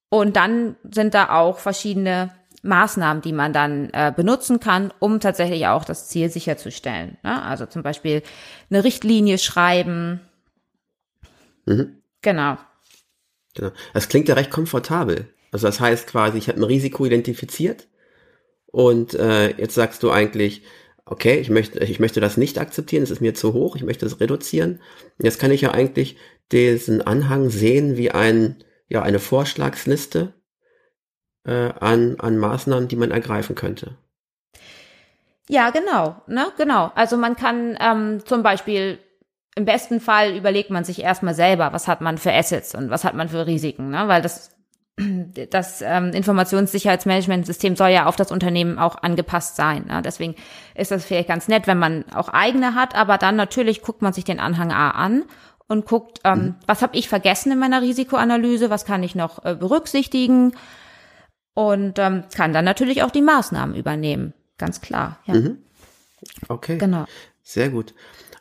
Und 0.09 0.35
dann 0.35 0.75
sind 0.83 1.13
da 1.13 1.29
auch 1.29 1.59
verschiedene 1.59 2.31
Maßnahmen, 2.61 3.21
die 3.21 3.33
man 3.33 3.53
dann 3.53 3.89
äh, 3.91 4.11
benutzen 4.15 4.59
kann, 4.59 4.91
um 4.99 5.19
tatsächlich 5.19 5.67
auch 5.67 5.85
das 5.85 6.09
Ziel 6.09 6.29
sicherzustellen. 6.29 7.17
Ne? 7.23 7.41
Also 7.41 7.65
zum 7.65 7.83
Beispiel 7.83 8.23
eine 8.69 8.83
Richtlinie 8.83 9.37
schreiben. 9.37 10.21
Mhm. 11.65 12.01
Genau. 12.21 12.57
Genau. 13.55 13.71
Das 13.93 14.09
klingt 14.09 14.27
ja 14.27 14.35
recht 14.35 14.51
komfortabel. 14.51 15.33
Also 15.51 15.67
das 15.67 15.79
heißt 15.79 16.07
quasi, 16.07 16.37
ich 16.37 16.47
habe 16.47 16.59
ein 16.59 16.63
Risiko 16.63 17.05
identifiziert 17.05 17.87
und 18.67 19.13
äh, 19.15 19.55
jetzt 19.57 19.75
sagst 19.75 20.03
du 20.03 20.11
eigentlich, 20.11 20.63
okay, 21.05 21.39
ich 21.39 21.49
möchte, 21.49 21.79
ich 21.79 21.99
möchte 21.99 22.21
das 22.21 22.37
nicht 22.37 22.59
akzeptieren, 22.59 23.03
es 23.03 23.11
ist 23.11 23.21
mir 23.21 23.33
zu 23.33 23.53
hoch, 23.53 23.75
ich 23.75 23.83
möchte 23.83 24.05
es 24.05 24.19
reduzieren. 24.19 24.79
Jetzt 25.21 25.39
kann 25.39 25.51
ich 25.51 25.61
ja 25.61 25.71
eigentlich 25.71 26.17
diesen 26.51 27.01
Anhang 27.01 27.49
sehen 27.49 27.97
wie 27.97 28.11
ein, 28.11 28.63
ja, 28.87 29.01
eine 29.01 29.19
Vorschlagsliste 29.19 30.33
äh, 31.45 31.71
an, 31.79 32.19
an 32.19 32.37
Maßnahmen, 32.37 32.87
die 32.87 32.95
man 32.95 33.11
ergreifen 33.11 33.55
könnte. 33.55 33.97
Ja, 35.47 35.71
genau, 35.71 36.21
ne, 36.27 36.51
genau. 36.57 36.91
Also 36.93 37.17
man 37.17 37.35
kann 37.35 37.75
ähm, 37.81 38.23
zum 38.25 38.43
Beispiel 38.43 38.99
im 39.55 39.65
besten 39.65 39.99
Fall 39.99 40.35
überlegt 40.35 40.69
man 40.69 40.83
sich 40.83 41.01
erstmal 41.01 41.33
selber, 41.33 41.73
was 41.73 41.87
hat 41.87 42.01
man 42.01 42.19
für 42.19 42.31
Assets 42.31 42.75
und 42.75 42.91
was 42.91 43.03
hat 43.03 43.15
man 43.15 43.29
für 43.29 43.47
Risiken, 43.47 43.89
ne? 43.89 44.07
Weil 44.07 44.21
das 44.21 44.51
das 45.49 45.81
ähm, 45.81 46.11
Informationssicherheitsmanagementsystem 46.11 47.75
soll 47.75 47.89
ja 47.89 48.05
auf 48.05 48.15
das 48.15 48.31
Unternehmen 48.31 48.79
auch 48.79 49.01
angepasst 49.01 49.55
sein. 49.55 49.85
Ne? 49.87 50.01
Deswegen 50.03 50.35
ist 50.75 50.91
das 50.91 51.05
vielleicht 51.05 51.29
ganz 51.29 51.47
nett, 51.47 51.67
wenn 51.67 51.79
man 51.79 52.05
auch 52.13 52.29
eigene 52.29 52.75
hat, 52.75 52.95
aber 52.95 53.17
dann 53.17 53.35
natürlich 53.35 53.81
guckt 53.81 54.01
man 54.01 54.13
sich 54.13 54.23
den 54.23 54.39
Anhang 54.39 54.71
A 54.71 54.91
an 54.91 55.23
und 55.67 55.85
guckt, 55.85 56.19
ähm, 56.23 56.39
mhm. 56.39 56.55
was 56.65 56.81
habe 56.81 56.97
ich 56.97 57.07
vergessen 57.09 57.51
in 57.51 57.59
meiner 57.59 57.81
Risikoanalyse, 57.81 58.69
was 58.69 58.85
kann 58.85 59.03
ich 59.03 59.15
noch 59.15 59.45
äh, 59.45 59.55
berücksichtigen 59.55 60.53
und 61.53 61.99
ähm, 61.99 62.23
kann 62.35 62.53
dann 62.53 62.65
natürlich 62.65 63.03
auch 63.03 63.11
die 63.11 63.21
Maßnahmen 63.21 63.75
übernehmen, 63.75 64.33
ganz 64.57 64.81
klar. 64.81 65.19
Ja. 65.25 65.35
Mhm. 65.35 65.59
Okay, 66.47 66.77
Genau. 66.77 67.05
sehr 67.43 67.69
gut. 67.69 67.93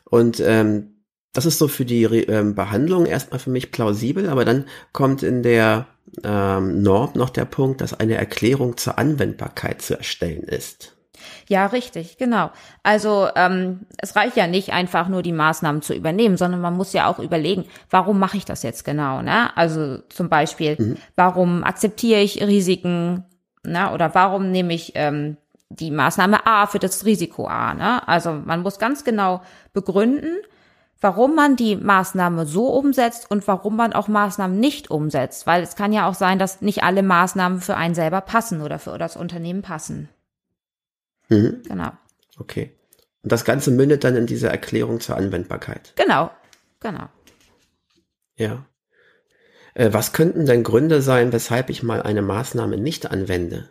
Und 0.05 0.39
ähm, 0.39 0.98
das 1.39 1.45
ist 1.45 1.57
so 1.57 1.69
für 1.69 1.85
die 1.85 2.03
ähm, 2.03 2.53
Behandlung 2.53 3.05
erstmal 3.05 3.39
für 3.39 3.49
mich 3.49 3.71
plausibel, 3.71 4.27
aber 4.27 4.43
dann 4.43 4.65
kommt 4.91 5.23
in 5.23 5.41
der 5.41 5.87
ähm, 6.21 6.81
Norm 6.81 7.11
noch 7.13 7.29
der 7.29 7.45
Punkt, 7.45 7.79
dass 7.79 7.97
eine 7.97 8.15
Erklärung 8.15 8.75
zur 8.75 8.99
Anwendbarkeit 8.99 9.81
zu 9.81 9.97
erstellen 9.97 10.43
ist. 10.43 10.97
Ja, 11.47 11.67
richtig, 11.67 12.17
genau. 12.17 12.51
Also 12.83 13.29
ähm, 13.37 13.85
es 13.99 14.17
reicht 14.17 14.35
ja 14.35 14.47
nicht 14.47 14.73
einfach 14.73 15.07
nur 15.07 15.21
die 15.21 15.31
Maßnahmen 15.31 15.81
zu 15.81 15.93
übernehmen, 15.93 16.35
sondern 16.35 16.59
man 16.59 16.75
muss 16.75 16.91
ja 16.91 17.07
auch 17.07 17.19
überlegen, 17.19 17.63
warum 17.89 18.19
mache 18.19 18.35
ich 18.35 18.43
das 18.43 18.61
jetzt 18.63 18.83
genau? 18.83 19.21
Ne? 19.21 19.55
Also 19.55 19.99
zum 20.09 20.27
Beispiel, 20.27 20.75
mhm. 20.77 20.97
warum 21.15 21.63
akzeptiere 21.63 22.19
ich 22.19 22.45
Risiken? 22.45 23.23
Ne? 23.63 23.93
Oder 23.93 24.13
warum 24.13 24.51
nehme 24.51 24.73
ich 24.73 24.91
ähm, 24.95 25.37
die 25.69 25.91
Maßnahme 25.91 26.45
A 26.45 26.67
für 26.67 26.79
das 26.79 27.05
Risiko 27.05 27.47
A? 27.47 27.75
Ne? 27.75 28.05
Also 28.09 28.33
man 28.33 28.61
muss 28.61 28.77
ganz 28.77 29.05
genau 29.05 29.41
begründen, 29.71 30.35
warum 31.01 31.35
man 31.35 31.55
die 31.55 31.75
Maßnahme 31.75 32.45
so 32.45 32.67
umsetzt 32.67 33.29
und 33.29 33.47
warum 33.47 33.75
man 33.75 33.93
auch 33.93 34.07
Maßnahmen 34.07 34.59
nicht 34.59 34.91
umsetzt. 34.91 35.47
Weil 35.47 35.63
es 35.63 35.75
kann 35.75 35.93
ja 35.93 36.07
auch 36.07 36.15
sein, 36.15 36.39
dass 36.39 36.61
nicht 36.61 36.83
alle 36.83 37.03
Maßnahmen 37.03 37.61
für 37.61 37.75
einen 37.75 37.95
selber 37.95 38.21
passen 38.21 38.61
oder 38.61 38.79
für 38.79 38.97
das 38.97 39.15
Unternehmen 39.15 39.61
passen. 39.61 40.09
Mhm. 41.29 41.61
Genau. 41.67 41.91
Okay. 42.37 42.75
Und 43.23 43.31
das 43.31 43.45
Ganze 43.45 43.71
mündet 43.71 44.03
dann 44.03 44.15
in 44.15 44.25
diese 44.25 44.49
Erklärung 44.49 44.99
zur 44.99 45.17
Anwendbarkeit. 45.17 45.93
Genau. 45.95 46.31
Genau. 46.79 47.09
Ja. 48.35 48.65
Äh, 49.73 49.91
was 49.91 50.13
könnten 50.13 50.45
denn 50.45 50.63
Gründe 50.63 51.01
sein, 51.01 51.33
weshalb 51.33 51.69
ich 51.69 51.83
mal 51.83 52.01
eine 52.01 52.21
Maßnahme 52.21 52.77
nicht 52.77 53.11
anwende? 53.11 53.69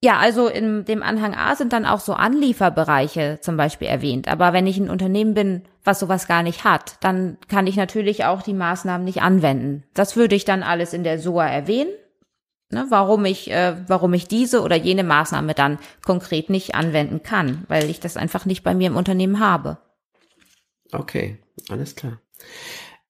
Ja, 0.00 0.18
also 0.18 0.46
in 0.46 0.84
dem 0.84 1.02
Anhang 1.02 1.34
A 1.34 1.56
sind 1.56 1.72
dann 1.72 1.84
auch 1.84 2.00
so 2.00 2.12
Anlieferbereiche 2.12 3.38
zum 3.40 3.56
Beispiel 3.56 3.88
erwähnt. 3.88 4.28
Aber 4.28 4.52
wenn 4.52 4.66
ich 4.66 4.78
ein 4.78 4.90
Unternehmen 4.90 5.34
bin, 5.34 5.62
was 5.88 6.00
sowas 6.00 6.28
gar 6.28 6.42
nicht 6.42 6.64
hat, 6.64 6.98
dann 7.00 7.38
kann 7.48 7.66
ich 7.66 7.76
natürlich 7.76 8.26
auch 8.26 8.42
die 8.42 8.52
Maßnahmen 8.52 9.06
nicht 9.06 9.22
anwenden. 9.22 9.84
Das 9.94 10.16
würde 10.16 10.34
ich 10.36 10.44
dann 10.44 10.62
alles 10.62 10.92
in 10.92 11.02
der 11.02 11.18
SOA 11.18 11.46
erwähnen, 11.46 11.90
ne, 12.70 12.86
warum 12.90 13.24
ich, 13.24 13.50
äh, 13.50 13.74
warum 13.86 14.12
ich 14.12 14.28
diese 14.28 14.60
oder 14.60 14.76
jene 14.76 15.02
Maßnahme 15.02 15.54
dann 15.54 15.78
konkret 16.04 16.50
nicht 16.50 16.74
anwenden 16.74 17.22
kann, 17.22 17.64
weil 17.68 17.88
ich 17.88 18.00
das 18.00 18.18
einfach 18.18 18.44
nicht 18.44 18.62
bei 18.62 18.74
mir 18.74 18.88
im 18.88 18.96
Unternehmen 18.96 19.40
habe. 19.40 19.78
Okay, 20.92 21.38
alles 21.70 21.96
klar. 21.96 22.20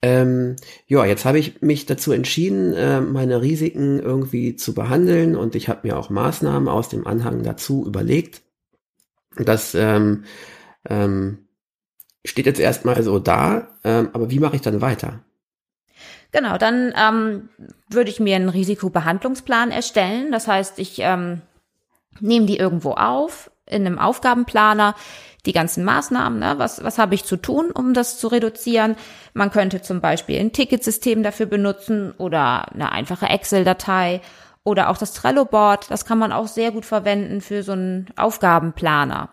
Ähm, 0.00 0.54
ja, 0.86 1.04
jetzt 1.04 1.24
habe 1.24 1.40
ich 1.40 1.60
mich 1.60 1.84
dazu 1.84 2.12
entschieden, 2.12 2.74
äh, 2.74 3.00
meine 3.00 3.42
Risiken 3.42 3.98
irgendwie 3.98 4.54
zu 4.54 4.72
behandeln 4.72 5.34
und 5.34 5.56
ich 5.56 5.68
habe 5.68 5.80
mir 5.82 5.98
auch 5.98 6.10
Maßnahmen 6.10 6.68
aus 6.68 6.88
dem 6.88 7.08
Anhang 7.08 7.42
dazu 7.42 7.84
überlegt. 7.84 8.42
Das 9.36 9.74
ähm, 9.74 10.22
ähm, 10.88 11.47
steht 12.24 12.46
jetzt 12.46 12.60
erstmal 12.60 13.02
so 13.02 13.18
da, 13.18 13.68
ähm, 13.84 14.10
aber 14.12 14.30
wie 14.30 14.40
mache 14.40 14.56
ich 14.56 14.62
dann 14.62 14.80
weiter? 14.80 15.20
Genau, 16.30 16.58
dann 16.58 16.92
ähm, 16.96 17.48
würde 17.88 18.10
ich 18.10 18.20
mir 18.20 18.36
einen 18.36 18.50
Risikobehandlungsplan 18.50 19.70
erstellen. 19.70 20.30
Das 20.30 20.46
heißt, 20.46 20.78
ich 20.78 20.98
ähm, 20.98 21.40
nehme 22.20 22.46
die 22.46 22.58
irgendwo 22.58 22.92
auf 22.92 23.50
in 23.66 23.86
einem 23.86 23.98
Aufgabenplaner 23.98 24.94
die 25.46 25.52
ganzen 25.52 25.84
Maßnahmen, 25.84 26.38
ne? 26.38 26.54
was, 26.58 26.82
was 26.82 26.98
habe 26.98 27.14
ich 27.14 27.24
zu 27.24 27.36
tun, 27.36 27.70
um 27.70 27.94
das 27.94 28.18
zu 28.18 28.28
reduzieren. 28.28 28.96
Man 29.34 29.50
könnte 29.50 29.80
zum 29.80 30.00
Beispiel 30.00 30.38
ein 30.38 30.52
Ticketsystem 30.52 31.22
dafür 31.22 31.46
benutzen 31.46 32.12
oder 32.18 32.72
eine 32.72 32.92
einfache 32.92 33.26
Excel-Datei 33.26 34.20
oder 34.64 34.90
auch 34.90 34.98
das 34.98 35.14
Trello-Board. 35.14 35.90
Das 35.90 36.04
kann 36.04 36.18
man 36.18 36.32
auch 36.32 36.48
sehr 36.48 36.72
gut 36.72 36.84
verwenden 36.84 37.40
für 37.40 37.62
so 37.62 37.72
einen 37.72 38.08
Aufgabenplaner. 38.16 39.30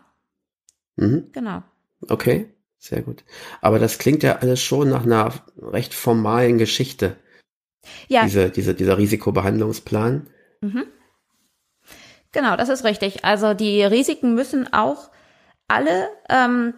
Mhm. 0.95 1.31
Genau. 1.33 1.63
Okay, 2.07 2.54
sehr 2.85 3.01
gut. 3.01 3.23
Aber 3.61 3.79
das 3.79 3.97
klingt 3.97 4.23
ja 4.23 4.37
alles 4.37 4.61
schon 4.61 4.89
nach 4.89 5.03
einer 5.03 5.33
recht 5.59 5.93
formalen 5.93 6.57
Geschichte. 6.57 7.15
Ja. 8.07 8.23
Diese, 8.23 8.49
diese, 8.49 8.73
dieser 8.73 8.97
Risikobehandlungsplan. 8.97 10.27
Mhm. 10.61 10.83
Genau, 12.31 12.55
das 12.57 12.69
ist 12.69 12.83
richtig. 12.83 13.23
Also 13.23 13.53
die 13.53 13.81
Risiken 13.83 14.35
müssen 14.35 14.71
auch 14.73 15.09
alle 15.67 16.09
ähm, 16.29 16.73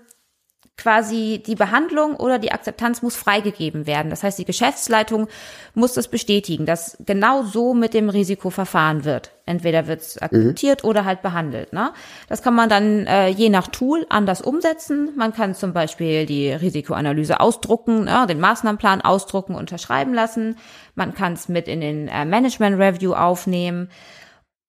quasi 0.78 1.42
die 1.46 1.56
Behandlung 1.56 2.16
oder 2.16 2.38
die 2.38 2.52
Akzeptanz 2.52 3.02
muss 3.02 3.16
freigegeben 3.16 3.88
werden. 3.88 4.10
Das 4.10 4.24
heißt, 4.24 4.38
die 4.38 4.46
Geschäftsleitung 4.46 5.28
muss 5.74 5.94
das 5.94 6.08
bestätigen, 6.08 6.66
dass 6.68 6.98
genau 7.06 7.44
so 7.44 7.74
mit 7.74 7.96
dem 7.96 8.10
Risiko 8.10 8.52
verfahren 8.52 9.04
wird. 9.04 9.32
Entweder 9.48 9.88
wird 9.88 10.02
es 10.02 10.22
akzeptiert 10.22 10.84
mhm. 10.84 10.90
oder 10.90 11.06
halt 11.06 11.22
behandelt. 11.24 11.74
Ne? 11.74 11.92
Das 12.30 12.44
kann 12.44 12.54
man 12.54 12.70
dann 12.70 13.08
äh, 13.08 13.30
je 13.30 13.50
nach 13.50 13.68
Tool 13.68 14.06
anders 14.10 14.42
umsetzen. 14.42 15.10
Man 15.16 15.34
kann 15.34 15.56
zum 15.56 15.74
Beispiel 15.74 16.26
die 16.26 16.52
Risikoanalyse 16.52 17.40
ausdrucken, 17.40 18.04
ne? 18.04 18.26
den 18.28 18.40
Maßnahmenplan 18.40 19.02
ausdrucken, 19.02 19.56
unterschreiben 19.56 20.14
lassen. 20.14 20.58
Man 20.96 21.16
kann 21.16 21.34
es 21.34 21.50
mit 21.50 21.68
in 21.68 21.82
den 21.82 22.08
äh, 22.08 22.26
Management 22.26 22.78
Review 22.78 23.14
aufnehmen. 23.14 23.90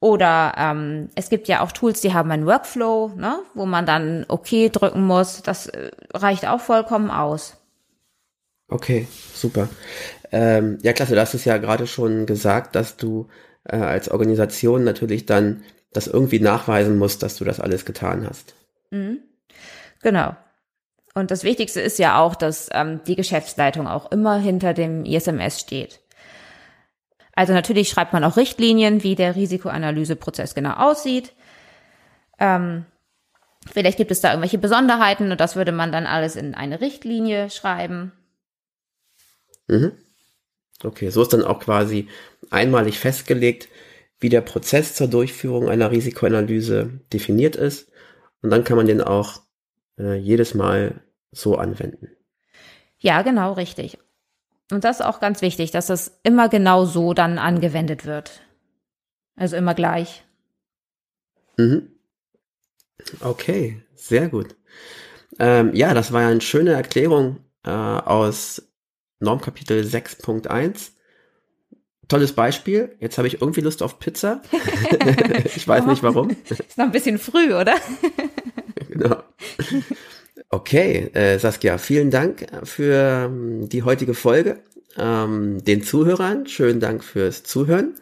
Oder 0.00 0.54
ähm, 0.56 1.08
es 1.16 1.28
gibt 1.28 1.48
ja 1.48 1.60
auch 1.60 1.72
Tools, 1.72 2.00
die 2.00 2.14
haben 2.14 2.30
einen 2.30 2.46
Workflow, 2.46 3.12
ne, 3.16 3.40
wo 3.54 3.66
man 3.66 3.84
dann 3.84 4.24
OK 4.28 4.72
drücken 4.72 5.04
muss. 5.04 5.42
Das 5.42 5.66
äh, 5.66 5.90
reicht 6.14 6.46
auch 6.46 6.60
vollkommen 6.60 7.10
aus. 7.10 7.56
Okay, 8.68 9.08
super. 9.34 9.68
Ähm, 10.30 10.78
ja, 10.82 10.92
klasse, 10.92 11.14
du 11.14 11.20
hast 11.20 11.34
es 11.34 11.44
ja 11.44 11.56
gerade 11.56 11.86
schon 11.86 12.26
gesagt, 12.26 12.76
dass 12.76 12.96
du 12.96 13.28
äh, 13.64 13.76
als 13.76 14.10
Organisation 14.10 14.84
natürlich 14.84 15.26
dann 15.26 15.64
das 15.92 16.06
irgendwie 16.06 16.38
nachweisen 16.38 16.98
musst, 16.98 17.22
dass 17.22 17.36
du 17.36 17.44
das 17.44 17.60
alles 17.60 17.84
getan 17.84 18.26
hast. 18.28 18.54
Mhm. 18.90 19.20
Genau. 20.02 20.36
Und 21.14 21.30
das 21.30 21.42
Wichtigste 21.42 21.80
ist 21.80 21.98
ja 21.98 22.20
auch, 22.20 22.36
dass 22.36 22.68
ähm, 22.72 23.00
die 23.06 23.16
Geschäftsleitung 23.16 23.88
auch 23.88 24.12
immer 24.12 24.38
hinter 24.38 24.74
dem 24.74 25.04
ISMS 25.04 25.58
steht. 25.58 26.00
Also 27.38 27.52
natürlich 27.52 27.88
schreibt 27.88 28.12
man 28.12 28.24
auch 28.24 28.36
Richtlinien, 28.36 29.04
wie 29.04 29.14
der 29.14 29.36
Risikoanalyseprozess 29.36 30.56
genau 30.56 30.72
aussieht. 30.72 31.34
Ähm, 32.40 32.84
vielleicht 33.70 33.96
gibt 33.96 34.10
es 34.10 34.20
da 34.20 34.30
irgendwelche 34.30 34.58
Besonderheiten 34.58 35.30
und 35.30 35.40
das 35.40 35.54
würde 35.54 35.70
man 35.70 35.92
dann 35.92 36.06
alles 36.06 36.34
in 36.34 36.56
eine 36.56 36.80
Richtlinie 36.80 37.48
schreiben. 37.50 38.10
Mhm. 39.68 39.92
Okay, 40.82 41.10
so 41.10 41.22
ist 41.22 41.32
dann 41.32 41.44
auch 41.44 41.60
quasi 41.60 42.08
einmalig 42.50 42.98
festgelegt, 42.98 43.68
wie 44.18 44.30
der 44.30 44.40
Prozess 44.40 44.96
zur 44.96 45.06
Durchführung 45.06 45.68
einer 45.68 45.92
Risikoanalyse 45.92 46.90
definiert 47.12 47.54
ist. 47.54 47.88
Und 48.42 48.50
dann 48.50 48.64
kann 48.64 48.76
man 48.76 48.86
den 48.86 49.00
auch 49.00 49.42
äh, 49.96 50.16
jedes 50.16 50.54
Mal 50.54 51.02
so 51.30 51.54
anwenden. 51.54 52.08
Ja, 52.98 53.22
genau, 53.22 53.52
richtig. 53.52 53.96
Und 54.70 54.84
das 54.84 55.00
ist 55.00 55.06
auch 55.06 55.20
ganz 55.20 55.40
wichtig, 55.40 55.70
dass 55.70 55.86
das 55.86 56.18
immer 56.22 56.48
genau 56.48 56.84
so 56.84 57.14
dann 57.14 57.38
angewendet 57.38 58.04
wird. 58.04 58.42
Also 59.36 59.56
immer 59.56 59.74
gleich. 59.74 60.24
Mhm. 61.56 61.90
Okay, 63.20 63.80
sehr 63.94 64.28
gut. 64.28 64.56
Ähm, 65.38 65.74
ja, 65.74 65.94
das 65.94 66.12
war 66.12 66.22
ja 66.22 66.28
eine 66.28 66.40
schöne 66.40 66.72
Erklärung 66.72 67.38
äh, 67.64 67.70
aus 67.70 68.62
Normkapitel 69.20 69.84
6.1. 69.84 70.90
Tolles 72.08 72.32
Beispiel. 72.32 72.96
Jetzt 73.00 73.18
habe 73.18 73.28
ich 73.28 73.40
irgendwie 73.40 73.60
Lust 73.60 73.82
auf 73.82 73.98
Pizza. 73.98 74.42
ich 75.54 75.68
weiß 75.68 75.86
nicht 75.86 76.02
warum. 76.02 76.30
Ist 76.30 76.78
noch 76.78 76.86
ein 76.86 76.92
bisschen 76.92 77.18
früh, 77.18 77.54
oder? 77.54 77.76
genau. 78.88 79.22
Okay, 80.50 81.10
äh, 81.12 81.38
Saskia, 81.38 81.76
vielen 81.76 82.10
Dank 82.10 82.46
für 82.64 83.26
ähm, 83.26 83.68
die 83.68 83.82
heutige 83.82 84.14
Folge. 84.14 84.62
Ähm, 84.96 85.62
den 85.62 85.82
Zuhörern, 85.82 86.46
schönen 86.46 86.80
Dank 86.80 87.04
fürs 87.04 87.42
Zuhören. 87.42 87.96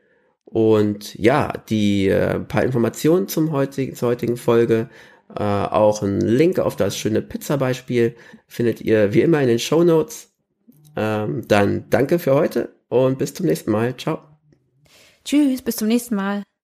und 0.52 1.14
ja, 1.14 1.52
die 1.68 2.08
äh, 2.08 2.38
paar 2.40 2.62
Informationen 2.62 3.26
zum 3.28 3.52
heutigen, 3.52 3.94
zur 3.94 4.10
heutigen 4.10 4.36
Folge, 4.36 4.88
äh, 5.34 5.42
auch 5.42 6.02
ein 6.02 6.20
Link 6.20 6.58
auf 6.58 6.76
das 6.76 6.96
schöne 6.96 7.22
Pizza-Beispiel 7.22 8.14
findet 8.46 8.82
ihr 8.82 9.14
wie 9.14 9.22
immer 9.22 9.40
in 9.40 9.48
den 9.48 9.58
Show 9.58 9.82
Notes. 9.82 10.30
Ähm, 10.94 11.48
dann 11.48 11.86
danke 11.88 12.18
für 12.18 12.34
heute 12.34 12.74
und 12.88 13.18
bis 13.18 13.32
zum 13.32 13.46
nächsten 13.46 13.70
Mal. 13.70 13.96
Ciao. 13.96 14.18
Tschüss, 15.24 15.62
bis 15.62 15.76
zum 15.76 15.88
nächsten 15.88 16.16
Mal. 16.16 16.42